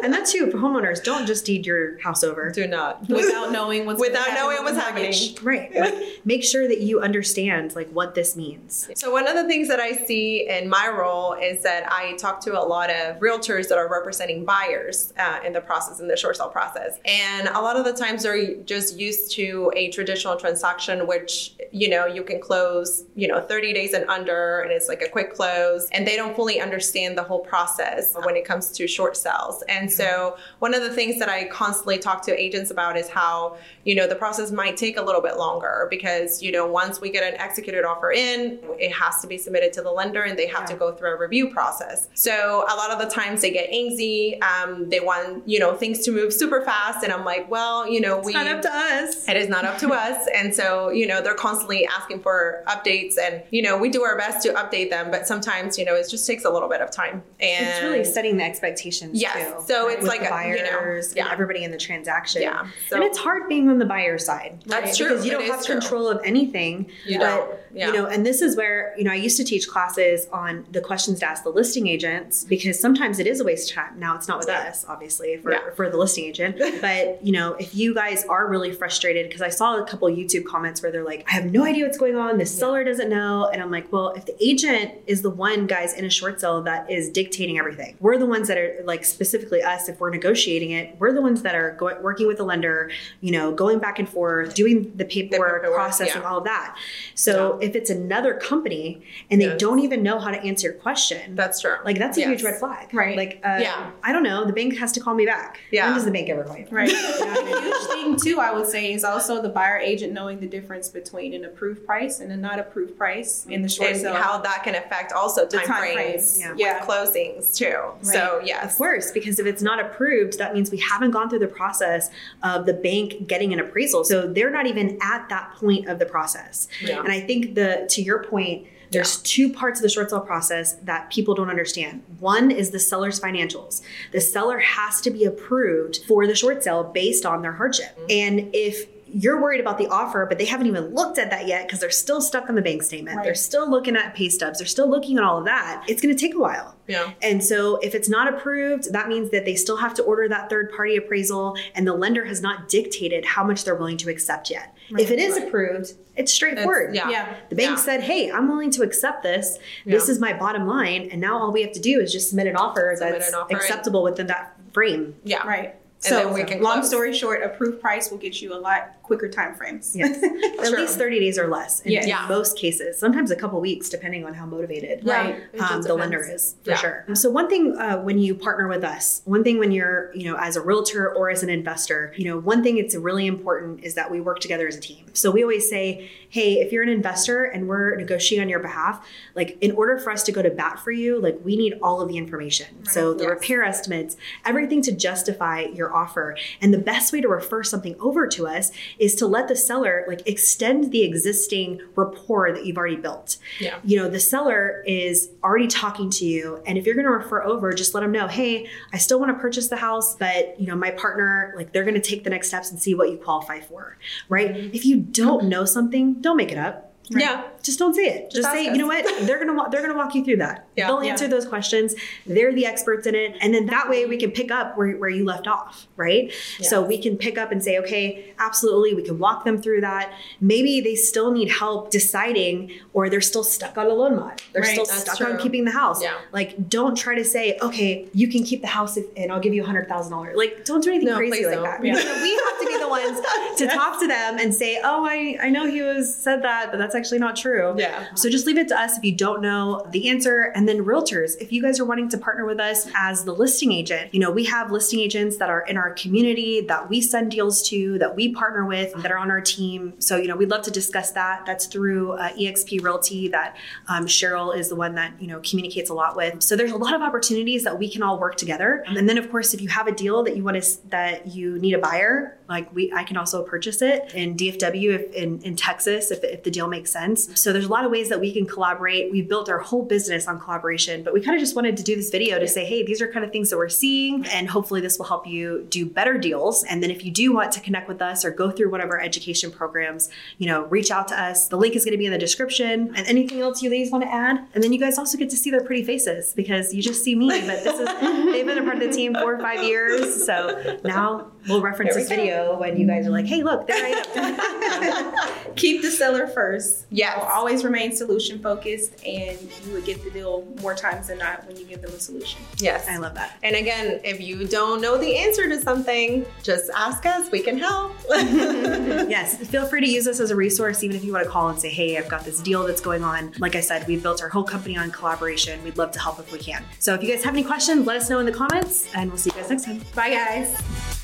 And 0.05 0.13
that 0.13 0.27
too, 0.27 0.51
for 0.51 0.59
homeowners, 0.59 1.03
don't 1.03 1.25
just 1.25 1.45
deed 1.45 1.65
your 1.65 1.97
house 1.97 2.23
over. 2.23 2.51
Do 2.51 2.67
not. 2.67 3.09
without 3.09 3.51
knowing 3.51 3.87
what's 3.87 3.99
Without 3.99 4.35
knowing 4.35 4.63
what's 4.63 4.77
happening. 4.77 5.11
Right. 5.41 5.73
Like, 5.73 5.95
make 6.25 6.43
sure 6.43 6.67
that 6.67 6.81
you 6.81 7.01
understand 7.01 7.75
like 7.75 7.89
what 7.89 8.13
this 8.13 8.35
means. 8.35 8.87
So 8.93 9.11
one 9.11 9.27
of 9.27 9.33
the 9.33 9.45
things 9.45 9.67
that 9.67 9.79
I 9.79 9.93
see 9.93 10.47
in 10.47 10.69
my 10.69 10.87
role 10.87 11.33
is 11.33 11.63
that 11.63 11.91
I 11.91 12.15
talk 12.17 12.39
to 12.41 12.59
a 12.59 12.61
lot 12.61 12.91
of 12.91 13.17
realtors 13.19 13.67
that 13.69 13.79
are 13.79 13.89
representing 13.89 14.45
buyers 14.45 15.11
uh, 15.17 15.39
in 15.43 15.53
the 15.53 15.61
process, 15.61 15.99
in 15.99 16.07
the 16.07 16.15
short 16.15 16.37
sale 16.37 16.49
process, 16.49 16.99
and 17.05 17.47
a 17.47 17.59
lot 17.59 17.75
of 17.75 17.83
the 17.83 17.93
times 17.93 18.21
they're 18.21 18.57
just 18.57 18.99
used 18.99 19.31
to 19.31 19.71
a 19.75 19.89
traditional 19.89 20.35
transaction, 20.35 21.07
which 21.07 21.55
you 21.71 21.89
know 21.89 22.05
you 22.05 22.21
can 22.21 22.39
close, 22.39 23.05
you 23.15 23.27
know, 23.27 23.41
30 23.41 23.73
days 23.73 23.93
and 23.93 24.07
under, 24.07 24.59
and 24.59 24.71
it's 24.71 24.87
like 24.87 25.01
a 25.01 25.09
quick 25.09 25.33
close, 25.33 25.89
and 25.91 26.07
they 26.07 26.15
don't 26.15 26.35
fully 26.35 26.61
understand 26.61 27.17
the 27.17 27.23
whole 27.23 27.39
process 27.39 28.15
when 28.23 28.35
it 28.35 28.45
comes 28.45 28.69
to 28.69 28.87
short 28.87 29.17
sales. 29.17 29.63
And 29.67 29.91
so 29.95 30.37
one 30.59 30.73
of 30.73 30.81
the 30.81 30.89
things 30.91 31.19
that 31.19 31.29
I 31.29 31.45
constantly 31.45 31.97
talk 31.97 32.21
to 32.23 32.39
agents 32.39 32.71
about 32.71 32.97
is 32.97 33.07
how 33.09 33.57
you 33.83 33.95
know 33.95 34.07
the 34.07 34.15
process 34.15 34.51
might 34.51 34.77
take 34.77 34.97
a 34.97 35.01
little 35.01 35.21
bit 35.21 35.37
longer 35.37 35.87
because 35.89 36.41
you 36.41 36.51
know 36.51 36.65
once 36.67 36.99
we 37.01 37.09
get 37.09 37.23
an 37.23 37.39
executed 37.39 37.85
offer 37.85 38.11
in 38.11 38.59
it 38.79 38.91
has 38.91 39.21
to 39.21 39.27
be 39.27 39.37
submitted 39.37 39.71
to 39.73 39.81
the 39.81 39.91
lender 39.91 40.23
and 40.23 40.37
they 40.37 40.47
have 40.47 40.65
to 40.65 40.75
go 40.75 40.93
through 40.93 41.13
a 41.15 41.17
review 41.19 41.49
process 41.49 42.09
so 42.13 42.65
a 42.69 42.75
lot 42.75 42.91
of 42.91 42.99
the 42.99 43.05
times 43.13 43.41
they 43.41 43.51
get 43.51 43.71
antsy 43.71 44.41
um, 44.43 44.89
they 44.89 44.99
want 44.99 45.47
you 45.47 45.59
know 45.59 45.75
things 45.75 45.99
to 46.05 46.11
move 46.11 46.33
super 46.33 46.61
fast 46.61 47.03
and 47.03 47.11
i'm 47.13 47.25
like 47.25 47.49
well 47.49 47.87
you 47.89 47.99
know 48.01 48.17
we 48.19 48.33
It's 48.33 48.33
not 48.33 48.47
up 48.47 48.61
to 48.63 48.71
us. 48.73 49.27
it 49.27 49.37
is 49.37 49.49
not 49.49 49.65
up 49.65 49.77
to 49.79 49.89
us. 49.93 50.27
And 50.35 50.53
so, 50.53 50.89
you 50.89 51.07
know, 51.07 51.21
they're 51.21 51.33
constantly 51.33 51.87
asking 51.87 52.19
for 52.21 52.63
updates 52.67 53.15
and, 53.17 53.41
you 53.51 53.61
know, 53.61 53.77
we 53.77 53.89
do 53.89 54.03
our 54.03 54.17
best 54.17 54.43
to 54.43 54.49
update 54.53 54.89
them, 54.89 55.09
but 55.09 55.25
sometimes, 55.27 55.77
you 55.79 55.85
know, 55.85 55.95
it 55.95 56.09
just 56.09 56.27
takes 56.27 56.43
a 56.43 56.49
little 56.49 56.67
bit 56.67 56.81
of 56.81 56.91
time. 56.91 57.23
And 57.39 57.67
It's 57.67 57.81
really 57.81 58.03
setting 58.03 58.35
the 58.37 58.43
expectations 58.43 59.21
Yes. 59.21 59.35
too. 59.35 59.63
So 59.73 59.84
It's 59.87 60.07
like 60.07 60.21
the 60.21 60.33
a- 60.33 60.47
you 60.55 60.63
know, 60.63 60.69
buyers 60.71 61.13
yeah. 61.15 61.31
everybody 61.31 61.63
in 61.63 61.71
the 61.71 61.77
transaction. 61.77 62.41
Yeah, 62.41 62.67
so- 62.89 62.95
and 62.95 63.03
it's 63.03 63.17
hard 63.17 63.47
being 63.47 63.69
on 63.69 63.77
the 63.79 63.85
buyer 63.85 64.17
side. 64.17 64.61
That's 64.65 64.97
true. 64.97 65.09
Because 65.09 65.25
you 65.25 65.31
don't 65.31 65.45
have 65.45 65.65
true. 65.65 65.79
control 65.79 66.07
of 66.07 66.21
anything. 66.23 66.91
You 67.05 67.19
but, 67.19 67.25
don't. 67.25 67.51
Yeah. 67.75 67.87
You 67.87 67.93
know, 67.93 68.05
and 68.05 68.25
this 68.25 68.41
is 68.41 68.55
where, 68.55 68.93
you 68.97 69.03
know, 69.03 69.11
I 69.11 69.15
used 69.15 69.35
to 69.37 69.43
teach 69.43 69.67
classes 69.67 70.27
on 70.31 70.65
the 70.71 70.79
questions 70.79 71.19
to 71.19 71.27
ask 71.27 71.43
the 71.43 71.49
listing 71.49 71.87
agents 71.87 72.45
because 72.45 72.79
sometimes 72.79 73.19
it 73.19 73.27
is 73.27 73.41
a 73.41 73.43
waste 73.43 73.69
of 73.69 73.75
time. 73.75 73.99
Now 73.99 74.15
it's 74.15 74.27
not 74.29 74.39
with 74.39 74.49
us, 74.49 74.85
obviously, 74.87 75.37
for, 75.37 75.51
Yeah. 75.51 75.59
for 75.75 75.89
the 75.89 75.97
listing 75.97 76.25
agent. 76.25 76.57
but, 76.81 77.23
you 77.23 77.33
know, 77.33 77.53
if 77.55 77.75
you 77.75 77.93
guys 77.93 78.23
are 78.25 78.47
really 78.47 78.71
frustrated, 78.71 79.27
because 79.27 79.41
I 79.41 79.49
saw 79.49 79.77
a 79.77 79.85
couple 79.85 80.07
YouTube 80.07 80.45
comments 80.45 80.81
where 80.81 80.91
they're 80.91 81.03
like, 81.03 81.25
I 81.29 81.33
have 81.33 81.51
no 81.51 81.65
idea 81.65 81.83
what's 81.83 81.97
going 81.97 82.15
on. 82.15 82.37
The 82.37 82.45
seller 82.45 82.85
doesn't 82.85 83.09
know. 83.09 83.49
And 83.51 83.61
I'm 83.61 83.71
like, 83.71 83.91
well, 83.91 84.11
if 84.11 84.25
the 84.25 84.35
agent 84.41 84.93
is 85.05 85.21
the 85.21 85.29
one, 85.29 85.67
guys, 85.67 85.93
in 85.93 86.05
a 86.05 86.09
short 86.09 86.39
sale 86.39 86.61
that 86.61 86.89
is 86.89 87.09
dictating 87.09 87.59
everything, 87.59 87.97
we're 87.99 88.17
the 88.17 88.25
ones 88.25 88.47
that 88.47 88.57
are 88.57 88.81
like 88.85 89.03
specifically 89.03 89.61
us, 89.61 89.89
if 89.89 89.99
we're 89.99 90.11
negotiating 90.11 90.71
it, 90.71 90.95
we're 90.99 91.11
the 91.11 91.21
ones 91.21 91.41
that 91.41 91.55
are 91.55 91.71
going, 91.71 92.01
working 92.01 92.27
with 92.27 92.37
the 92.37 92.45
lender, 92.45 92.89
you 93.19 93.31
know, 93.31 93.51
going 93.51 93.79
back 93.79 93.99
and 93.99 94.07
forth, 94.07 94.55
doing 94.55 94.93
the 94.95 95.03
paperwork, 95.03 95.63
paperwork, 95.63 95.75
processing 95.75 96.21
yeah. 96.21 96.27
all 96.27 96.37
of 96.37 96.45
that. 96.45 96.77
So 97.15 97.59
if 97.65 97.75
it's 97.75 97.89
another 97.89 98.33
company 98.35 99.01
and 99.31 99.41
they 99.41 99.45
Yes. 99.47 99.59
don't 99.59 99.79
even 99.79 100.03
know 100.03 100.19
how 100.19 100.29
to 100.31 100.37
answer 100.37 100.67
your 100.69 100.73
question, 100.77 101.35
That's 101.35 101.59
true. 101.61 101.75
like 101.83 101.97
that's 101.97 102.17
a 102.17 102.21
Yes. 102.21 102.29
huge 102.29 102.43
red 102.43 102.59
flag. 102.59 102.93
Right. 102.93 103.17
Like, 103.17 103.39
uh, 103.43 103.57
Yeah. 103.61 103.89
I 104.03 104.11
don't 104.13 104.23
know. 104.23 104.45
The 104.45 104.53
bank 104.53 104.77
has 104.77 104.91
to 104.93 104.99
call 104.99 105.15
me 105.15 105.25
back. 105.25 105.59
Yeah. 105.71 105.85
When 105.87 105.95
does 105.95 106.05
the 106.05 106.11
bank 106.11 106.29
ever 106.29 106.43
call 106.43 106.57
you? 106.57 106.67
Right. 106.69 106.89
a 106.91 107.61
huge 107.61 107.83
thing 107.87 108.15
too, 108.17 108.39
I 108.39 108.51
would 108.53 108.67
say, 108.67 108.93
is 108.93 109.03
also 109.03 109.41
the 109.41 109.49
buyer 109.49 109.77
agent 109.77 110.13
knowing 110.13 110.39
the 110.39 110.47
difference 110.47 110.89
between 110.89 111.33
an 111.33 111.43
approved 111.45 111.85
price 111.85 112.19
and 112.19 112.31
a 112.31 112.37
not 112.37 112.59
approved 112.59 112.97
price 112.97 113.45
in 113.49 113.61
the 113.63 113.69
short 113.69 113.91
and 113.91 114.01
sale. 114.01 114.13
how 114.13 114.37
that 114.39 114.63
can 114.63 114.75
affect 114.75 115.11
also 115.11 115.47
time, 115.47 115.65
time 115.65 115.81
frames, 115.93 115.95
frames, 115.95 116.39
yeah. 116.39 116.51
with 116.51 116.59
Yeah. 116.59 116.79
closings 116.85 117.55
too. 117.55 117.77
So 118.01 118.41
yes, 118.43 118.73
Of 118.73 118.77
course, 118.77 119.11
because 119.11 119.39
if 119.39 119.45
it's 119.47 119.61
not 119.63 119.79
approved, 119.79 120.37
that 120.37 120.53
means 120.53 120.69
we 120.71 120.77
haven't 120.77 121.11
gone 121.11 121.29
through 121.29 121.39
the 121.39 121.47
process 121.47 122.09
of 122.43 122.65
the 122.65 122.73
bank 122.73 123.27
getting 123.27 123.53
an 123.53 123.59
appraisal. 123.59 124.03
So 124.03 124.27
they're 124.27 124.51
not 124.51 124.67
even 124.67 124.97
at 125.01 125.27
that 125.29 125.53
point 125.55 125.87
of 125.87 125.99
the 125.99 126.05
process. 126.05 126.67
Yeah. 126.81 126.99
And 126.99 127.11
I 127.11 127.19
think 127.21 127.54
the 127.55 127.87
to 127.89 128.01
your 128.01 128.23
point, 128.23 128.67
there's 128.91 129.21
two 129.21 129.51
parts 129.51 129.79
of 129.79 129.83
the 129.83 129.89
short 129.89 130.09
sale 130.09 130.21
process 130.21 130.73
that 130.83 131.09
people 131.09 131.33
don't 131.33 131.49
understand. 131.49 132.03
One 132.19 132.51
is 132.51 132.69
the 132.69 132.79
seller's 132.79 133.19
financials. 133.19 133.81
The 134.11 134.21
seller 134.21 134.59
has 134.59 135.01
to 135.01 135.11
be 135.11 135.25
approved 135.25 136.01
for 136.07 136.27
the 136.27 136.35
short 136.35 136.63
sale 136.63 136.83
based 136.83 137.25
on 137.25 137.41
their 137.41 137.53
hardship. 137.53 137.97
Mm-hmm. 137.97 138.05
And 138.09 138.49
if 138.53 138.87
you're 139.17 139.41
worried 139.41 139.61
about 139.61 139.77
the 139.77 139.87
offer, 139.87 140.25
but 140.27 140.37
they 140.37 140.43
haven't 140.43 140.67
even 140.67 140.93
looked 140.93 141.17
at 141.17 141.29
that 141.29 141.47
yet 141.47 141.65
because 141.65 141.79
they're 141.79 141.89
still 141.89 142.19
stuck 142.19 142.49
on 142.49 142.55
the 142.55 142.61
bank 142.61 142.83
statement. 142.83 143.23
They're 143.23 143.33
still 143.33 143.69
looking 143.69 143.95
at 143.95 144.13
pay 144.13 144.27
stubs. 144.27 144.59
They're 144.59 144.67
still 144.67 144.89
looking 144.89 145.17
at 145.17 145.23
all 145.23 145.37
of 145.39 145.45
that. 145.45 145.85
It's 145.87 146.01
going 146.01 146.13
to 146.13 146.19
take 146.19 146.35
a 146.35 146.39
while. 146.39 146.75
Yeah. 146.87 147.11
And 147.21 147.41
so 147.41 147.77
if 147.77 147.95
it's 147.95 148.09
not 148.09 148.31
approved, 148.33 148.91
that 148.91 149.07
means 149.07 149.31
that 149.31 149.45
they 149.45 149.55
still 149.55 149.77
have 149.77 149.93
to 149.95 150.03
order 150.03 150.27
that 150.27 150.49
third 150.49 150.69
party 150.75 150.97
appraisal 150.97 151.55
and 151.75 151.87
the 151.87 151.93
lender 151.93 152.25
has 152.25 152.41
not 152.41 152.67
dictated 152.67 153.23
how 153.25 153.43
much 153.45 153.63
they're 153.63 153.75
willing 153.75 153.97
to 153.97 154.09
accept 154.09 154.49
yet. 154.51 154.73
if 154.99 155.09
it 155.09 155.17
is 155.17 155.35
Right. 155.39 155.47
approved, 155.47 155.93
it's 156.15 156.31
straightforward. 156.31 156.89
It's- 156.95 157.09
yeah. 157.09 157.09
Yeah. 157.09 157.33
The 157.49 157.55
bank 157.55 157.69
Yeah. 157.69 157.75
said, 157.77 158.01
"Hey, 158.01 158.29
I'm 158.31 158.47
willing 158.47 158.69
to 158.71 158.83
accept 158.83 159.23
this. 159.23 159.57
This 159.85 160.09
is 160.09 160.19
my 160.19 160.31
bottom 160.33 160.67
line, 160.67 161.09
and 161.11 161.19
now 161.19 161.39
all 161.39 161.51
we 161.51 161.61
have 161.63 161.71
to 161.71 161.79
do 161.79 161.99
is 162.01 162.11
just 162.11 162.29
submit 162.29 162.45
an 162.47 162.55
offer 162.55 162.93
Submit 162.95 163.13
that's 163.19 163.29
an 163.29 163.35
offer 163.35 163.47
and- 163.53 163.57
acceptable 163.57 164.03
within 164.03 164.27
that 164.27 164.53
frame." 164.73 165.15
yeah, 165.23 165.47
right. 165.47 165.73
And 166.03 166.09
so 166.09 166.15
then 166.25 166.33
we 166.33 166.43
can 166.43 166.61
long 166.61 166.79
close. 166.79 166.89
story 166.89 167.13
short, 167.15 167.41
approved 167.41 167.81
price 167.81 168.11
will 168.11 168.17
get 168.19 168.39
you 168.41 168.53
a 168.53 168.59
lot 168.59 168.95
quicker 169.01 169.27
time 169.29 169.55
frames. 169.55 169.95
Yes, 169.95 170.21
at 170.59 170.67
Sure. 170.67 170.79
least 170.79 170.97
30 170.99 171.19
days 171.19 171.39
or 171.39 171.47
less 171.47 171.79
in, 171.81 171.93
Yeah. 171.93 172.05
Yeah. 172.05 172.25
most 172.27 172.57
cases. 172.57 172.97
Sometimes 172.99 173.31
a 173.31 173.35
couple 173.35 173.59
weeks, 173.61 173.89
depending 173.89 174.25
on 174.25 174.33
how 174.33 174.45
motivated. 174.45 175.05
Right. 175.05 175.43
Um, 175.59 175.81
the 175.83 175.93
lender 175.95 176.21
is 176.23 176.55
for 176.63 176.71
Yeah. 176.71 176.75
sure. 176.77 177.05
So 177.13 177.29
one 177.31 177.47
thing 177.49 177.75
uh, 177.77 177.97
when 178.01 178.19
you 178.19 178.35
partner 178.35 178.67
with 178.67 178.83
us, 178.83 179.21
one 179.25 179.43
thing 179.43 179.57
when 179.57 179.71
you're 179.71 180.11
you 180.15 180.29
know 180.29 180.37
as 180.37 180.55
a 180.57 180.61
realtor 180.61 181.11
or 181.15 181.29
as 181.31 181.41
an 181.43 181.49
investor, 181.49 182.13
you 182.17 182.25
know 182.25 182.37
one 182.39 182.61
thing 182.61 182.77
it's 182.77 182.95
really 182.95 183.25
important 183.25 183.83
is 183.83 183.95
that 183.95 184.11
we 184.11 184.19
work 184.21 184.39
together 184.39 184.67
as 184.67 184.75
a 184.75 184.81
team. 184.81 185.05
So 185.13 185.31
we 185.31 185.41
always 185.43 185.67
say, 185.69 186.09
hey, 186.29 186.55
if 186.59 186.71
you're 186.71 186.83
an 186.83 186.89
investor 186.89 187.45
and 187.45 187.67
we're 187.67 187.95
negotiating 187.95 188.43
on 188.43 188.49
your 188.49 188.59
behalf, 188.59 189.03
like 189.33 189.57
in 189.61 189.71
order 189.71 189.97
for 189.97 190.11
us 190.11 190.21
to 190.23 190.31
go 190.31 190.41
to 190.43 190.49
bat 190.51 190.79
for 190.79 190.91
you, 190.91 191.19
like 191.19 191.39
we 191.43 191.55
need 191.55 191.75
all 191.81 192.01
of 192.01 192.09
the 192.09 192.17
information. 192.17 192.85
So 192.85 193.13
the 193.13 193.23
Yes. 193.23 193.29
repair 193.29 193.63
estimates, 193.63 194.17
everything 194.45 194.81
to 194.83 194.91
justify 194.91 195.61
your 195.61 195.84
offer. 195.93 196.37
And 196.61 196.73
the 196.73 196.77
best 196.77 197.11
way 197.11 197.21
to 197.21 197.27
refer 197.27 197.63
something 197.63 197.95
over 197.99 198.27
to 198.27 198.47
us 198.47 198.71
is 198.99 199.15
to 199.15 199.27
let 199.27 199.47
the 199.47 199.55
seller 199.55 200.05
like 200.07 200.27
extend 200.27 200.91
the 200.91 201.03
existing 201.03 201.81
rapport 201.95 202.51
that 202.53 202.65
you've 202.65 202.77
already 202.77 202.95
built 202.95 203.37
Yeah. 203.59 203.79
you 203.83 203.97
know 203.97 204.09
the 204.09 204.19
seller 204.19 204.83
is 204.87 205.29
already 205.43 205.67
talking 205.67 206.09
to 206.11 206.25
you 206.25 206.61
and 206.65 206.77
if 206.77 206.85
you're 206.85 206.95
going 206.95 207.05
to 207.05 207.11
refer 207.11 207.43
over 207.43 207.71
just 207.73 207.93
let 207.93 208.01
them 208.01 208.11
know 208.11 208.27
hey 208.27 208.67
i 208.93 208.97
still 208.97 209.19
want 209.19 209.35
to 209.35 209.39
purchase 209.41 209.67
the 209.69 209.75
house 209.77 210.15
but 210.15 210.59
you 210.59 210.67
know 210.67 210.75
my 210.75 210.91
partner 210.91 211.53
like 211.57 211.71
they're 211.73 211.83
going 211.83 211.95
to 211.95 212.01
take 212.01 212.23
the 212.23 212.29
next 212.29 212.47
steps 212.49 212.71
and 212.71 212.79
see 212.79 212.93
what 212.95 213.09
you 213.09 213.17
qualify 213.17 213.59
for 213.59 213.97
right 214.29 214.53
Mm-hmm. 214.55 214.75
if 214.75 214.85
you 214.85 214.97
don't 214.97 215.45
know 215.45 215.65
something 215.65 216.15
don't 216.21 216.37
make 216.37 216.51
it 216.51 216.57
up 216.57 216.93
Yeah. 217.09 217.43
just 217.63 217.79
don't 217.79 217.93
say 217.93 218.05
it. 218.05 218.31
Just, 218.31 218.45
ask 218.47 218.55
say, 218.55 218.67
us. 218.67 218.75
you 218.75 218.81
know 218.81 218.87
what? 218.87 219.05
They're 219.27 219.39
gonna 219.39 219.53
wa- 219.53 219.67
they're 219.69 219.81
gonna 219.81 219.95
walk 219.97 220.15
you 220.15 220.23
through 220.23 220.37
that. 220.37 220.67
Yeah. 220.75 220.87
They'll 220.87 221.03
Yeah. 221.03 221.11
answer 221.11 221.27
those 221.27 221.45
questions. 221.45 221.95
They're 222.25 222.53
the 222.53 222.65
experts 222.65 223.05
in 223.07 223.15
it, 223.15 223.35
and 223.41 223.53
then 223.53 223.65
that 223.67 223.89
way 223.89 224.05
we 224.05 224.17
can 224.17 224.31
pick 224.31 224.51
up 224.51 224.77
where, 224.77 224.91
where 224.97 225.09
you 225.09 225.25
left 225.25 225.47
off, 225.47 225.87
right? 225.95 226.31
So 226.61 226.81
we 226.81 226.97
can 227.01 227.17
pick 227.17 227.37
up 227.37 227.51
and 227.51 227.63
say, 227.63 227.77
okay, 227.79 228.33
absolutely, 228.39 228.93
we 228.93 229.03
can 229.03 229.19
walk 229.19 229.45
them 229.45 229.61
through 229.61 229.81
that. 229.81 230.11
Maybe 230.41 230.81
they 230.81 230.95
still 230.95 231.31
need 231.31 231.51
help 231.51 231.91
deciding, 231.91 232.71
or 232.93 233.09
they're 233.09 233.21
still 233.21 233.43
stuck 233.43 233.77
on 233.77 233.87
a 233.87 233.93
loan 233.93 234.15
mod. 234.15 234.41
They're 234.53 234.61
Right, 234.63 234.71
still 234.71 234.85
stuck 234.85 235.17
true. 235.17 235.27
on 235.33 235.37
keeping 235.37 235.65
the 235.65 235.71
house. 235.71 236.01
Yeah. 236.01 236.13
Like, 236.31 236.69
don't 236.69 236.95
try 236.95 237.15
to 237.15 237.25
say, 237.25 237.57
okay, 237.61 238.07
you 238.13 238.27
can 238.27 238.43
keep 238.43 238.61
the 238.61 238.67
house 238.67 238.97
if, 238.97 239.05
and 239.17 239.31
I'll 239.31 239.39
give 239.39 239.53
you 239.53 239.63
a 239.63 239.65
hundred 239.65 239.87
thousand 239.87 240.11
dollars. 240.11 240.35
Like, 240.37 240.65
don't 240.65 240.83
do 240.83 240.89
anything 240.89 241.09
No, 241.09 241.17
crazy 241.17 241.45
like 241.45 241.55
don't. 241.55 241.63
that. 241.63 241.83
Yeah. 241.85 241.93
We 242.25 242.31
have 242.31 242.59
to 242.61 242.65
be 242.67 242.77
the 242.79 242.87
ones 242.87 243.19
to 243.57 243.67
talk 243.79 243.99
to 243.99 244.07
them 244.07 244.37
and 244.39 244.53
say, 244.53 244.79
oh, 244.83 245.05
I 245.05 245.37
I 245.41 245.49
know 245.49 245.65
he 245.67 245.81
was 245.81 246.13
said 246.15 246.41
that, 246.43 246.71
but 246.71 246.77
that's 246.77 246.94
actually 246.95 247.19
not 247.19 247.35
true. 247.35 247.75
Yeah. 247.77 248.07
So 248.15 248.29
just 248.29 248.47
leave 248.47 248.57
it 248.57 248.67
to 248.69 248.79
us 248.79 248.97
if 248.97 249.03
you 249.03 249.11
don't 249.11 249.41
know 249.41 249.85
the 249.91 250.09
answer. 250.09 250.51
And 250.55 250.67
then 250.67 250.85
realtors, 250.85 251.35
if 251.39 251.51
you 251.51 251.61
guys 251.61 251.79
are 251.79 251.85
wanting 251.85 252.09
to 252.09 252.17
partner 252.17 252.45
with 252.45 252.59
us 252.59 252.87
as 252.95 253.23
the 253.23 253.33
listing 253.33 253.71
agent, 253.71 254.13
you 254.13 254.19
know, 254.19 254.31
we 254.31 254.45
have 254.45 254.71
listing 254.71 254.99
agents 254.99 255.37
that 255.37 255.49
are 255.49 255.61
in 255.61 255.77
our 255.77 255.93
community 255.93 256.61
that 256.61 256.89
we 256.89 257.01
send 257.01 257.31
deals 257.31 257.67
to, 257.69 257.97
that 257.99 258.15
we 258.15 258.33
partner 258.33 258.65
with, 258.65 258.93
that 259.01 259.11
are 259.11 259.17
on 259.17 259.31
our 259.31 259.41
team. 259.41 259.93
So, 259.99 260.17
you 260.17 260.27
know, 260.27 260.35
we'd 260.35 260.49
love 260.49 260.63
to 260.63 260.71
discuss 260.71 261.11
that. 261.11 261.45
That's 261.45 261.65
through 261.65 262.13
uh, 262.13 262.33
EXP 262.33 262.83
Realty 262.83 263.27
that 263.29 263.57
um, 263.87 264.05
Cheryl 264.05 264.55
is 264.55 264.69
the 264.69 264.75
one 264.75 264.95
that, 264.95 265.19
you 265.21 265.27
know, 265.27 265.39
communicates 265.43 265.89
a 265.89 265.93
lot 265.93 266.15
with. 266.15 266.41
So 266.41 266.55
there's 266.55 266.71
a 266.71 266.77
lot 266.77 266.93
of 266.93 267.01
opportunities 267.01 267.63
that 267.63 267.77
we 267.77 267.89
can 267.89 268.03
all 268.03 268.19
work 268.19 268.35
together. 268.35 268.83
And 268.87 269.09
then 269.09 269.17
of 269.17 269.29
course, 269.29 269.53
if 269.53 269.61
you 269.61 269.69
have 269.69 269.87
a 269.87 269.91
deal 269.91 270.23
that 270.23 270.35
you 270.35 270.43
want 270.43 270.61
to, 270.61 270.89
that 270.89 271.27
you 271.27 271.57
need 271.59 271.73
a 271.73 271.79
buyer, 271.79 272.37
like 272.47 272.73
we, 272.73 272.91
I 272.93 273.03
can 273.03 273.17
also 273.17 273.43
purchase 273.43 273.81
it 273.81 274.13
in 274.13 274.35
DFW 274.35 274.93
if 274.93 275.13
in, 275.13 275.41
in 275.41 275.55
Texas, 275.55 276.11
if, 276.11 276.23
if 276.23 276.43
the 276.43 276.51
deal 276.51 276.67
makes 276.67 276.84
sense. 276.87 277.29
So 277.39 277.53
there's 277.53 277.65
a 277.65 277.69
lot 277.69 277.85
of 277.85 277.91
ways 277.91 278.09
that 278.09 278.19
we 278.19 278.33
can 278.33 278.45
collaborate. 278.45 279.11
We've 279.11 279.27
built 279.27 279.49
our 279.49 279.59
whole 279.59 279.83
business 279.83 280.27
on 280.27 280.39
collaboration, 280.39 281.03
but 281.03 281.13
we 281.13 281.21
kind 281.21 281.35
of 281.35 281.39
just 281.39 281.55
wanted 281.55 281.77
to 281.77 281.83
do 281.83 281.95
this 281.95 282.09
video 282.09 282.39
to 282.39 282.47
say, 282.47 282.65
hey, 282.65 282.85
these 282.85 283.01
are 283.01 283.11
kind 283.11 283.25
of 283.25 283.31
things 283.31 283.49
that 283.49 283.57
we're 283.57 283.69
seeing, 283.69 284.25
and 284.27 284.49
hopefully 284.49 284.81
this 284.81 284.97
will 284.97 285.05
help 285.05 285.27
you 285.27 285.65
do 285.69 285.85
better 285.85 286.17
deals. 286.17 286.63
And 286.63 286.81
then 286.81 286.91
if 286.91 287.03
you 287.03 287.11
do 287.11 287.33
want 287.33 287.51
to 287.53 287.59
connect 287.59 287.87
with 287.87 288.01
us 288.01 288.25
or 288.25 288.31
go 288.31 288.51
through 288.51 288.71
one 288.71 288.81
of 288.81 288.89
our 288.89 288.99
education 288.99 289.51
programs, 289.51 290.09
you 290.37 290.47
know, 290.47 290.65
reach 290.65 290.91
out 290.91 291.07
to 291.09 291.19
us. 291.19 291.47
The 291.47 291.57
link 291.57 291.75
is 291.75 291.85
going 291.85 291.93
to 291.93 291.97
be 291.97 292.05
in 292.05 292.11
the 292.11 292.17
description. 292.17 292.93
And 292.95 293.07
anything 293.07 293.41
else 293.41 293.61
you 293.61 293.69
ladies 293.69 293.91
want 293.91 294.03
to 294.03 294.13
add? 294.13 294.45
And 294.53 294.63
then 294.63 294.73
you 294.73 294.79
guys 294.79 294.97
also 294.97 295.17
get 295.17 295.29
to 295.29 295.37
see 295.37 295.51
their 295.51 295.63
pretty 295.63 295.83
faces 295.83 296.33
because 296.33 296.73
you 296.73 296.81
just 296.81 297.03
see 297.03 297.15
me, 297.15 297.27
but 297.29 297.63
this 297.63 297.79
is 297.79 297.85
they've 298.31 298.45
been 298.45 298.57
a 298.57 298.63
part 298.63 298.75
of 298.75 298.81
the 298.81 298.91
team 298.91 299.13
four 299.13 299.35
or 299.35 299.39
five 299.39 299.63
years. 299.63 300.25
So 300.25 300.79
now 300.83 301.31
we'll 301.47 301.61
reference 301.61 301.93
There 301.93 302.03
we 302.03 302.07
this 302.07 302.09
video 302.09 302.57
when 302.59 302.77
you 302.77 302.87
guys 302.87 303.07
are 303.07 303.11
like, 303.11 303.25
hey, 303.25 303.43
look, 303.43 303.67
there 303.67 303.77
I 303.77 304.03
am. 304.15 305.55
Keep 305.55 305.81
the 305.81 305.91
seller 305.91 306.27
first. 306.27 306.85
Yeah. 306.89 307.15
You 307.15 307.21
know, 307.21 307.29
always 307.29 307.63
remain 307.63 307.95
solution 307.95 308.39
focused, 308.39 309.03
and 309.05 309.39
you 309.65 309.73
would 309.73 309.85
get 309.85 310.03
the 310.03 310.11
deal 310.11 310.45
more 310.61 310.75
times 310.75 311.07
than 311.07 311.17
not 311.17 311.45
when 311.47 311.57
you 311.57 311.65
give 311.65 311.81
them 311.81 311.91
a 311.91 311.99
solution. 311.99 312.41
Yes. 312.57 312.87
I 312.89 312.97
love 312.97 313.15
that. 313.15 313.37
And 313.43 313.55
again, 313.55 313.99
if 314.03 314.19
you 314.19 314.47
don't 314.47 314.81
know 314.81 314.97
the 314.97 315.15
answer 315.15 315.47
to 315.47 315.61
something, 315.61 316.25
just 316.43 316.69
ask 316.75 317.05
us. 317.05 317.31
We 317.31 317.41
can 317.41 317.57
help. 317.57 317.93
yes, 318.09 319.37
feel 319.47 319.65
free 319.65 319.81
to 319.81 319.89
use 319.89 320.07
us 320.07 320.19
as 320.19 320.31
a 320.31 320.35
resource, 320.35 320.83
even 320.83 320.95
if 320.95 321.03
you 321.03 321.13
want 321.13 321.23
to 321.23 321.29
call 321.29 321.49
and 321.49 321.59
say, 321.59 321.69
hey, 321.69 321.97
I've 321.97 322.09
got 322.09 322.25
this 322.25 322.39
deal 322.39 322.65
that's 322.65 322.81
going 322.81 323.03
on. 323.03 323.33
Like 323.39 323.55
I 323.55 323.61
said, 323.61 323.87
we've 323.87 324.01
built 324.01 324.21
our 324.21 324.29
whole 324.29 324.43
company 324.43 324.77
on 324.77 324.91
collaboration. 324.91 325.63
We'd 325.63 325.77
love 325.77 325.91
to 325.91 325.99
help 325.99 326.19
if 326.19 326.31
we 326.31 326.39
can. 326.39 326.63
So 326.79 326.93
if 326.93 327.03
you 327.03 327.11
guys 327.11 327.23
have 327.23 327.33
any 327.33 327.43
questions, 327.43 327.85
let 327.85 327.97
us 327.97 328.09
know 328.09 328.19
in 328.19 328.25
the 328.25 328.31
comments, 328.31 328.89
and 328.93 329.09
we'll 329.09 329.17
see 329.17 329.31
you 329.35 329.41
guys 329.41 329.49
next 329.49 329.65
time. 329.65 329.81
Bye, 329.95 330.11
guys. 330.11 330.94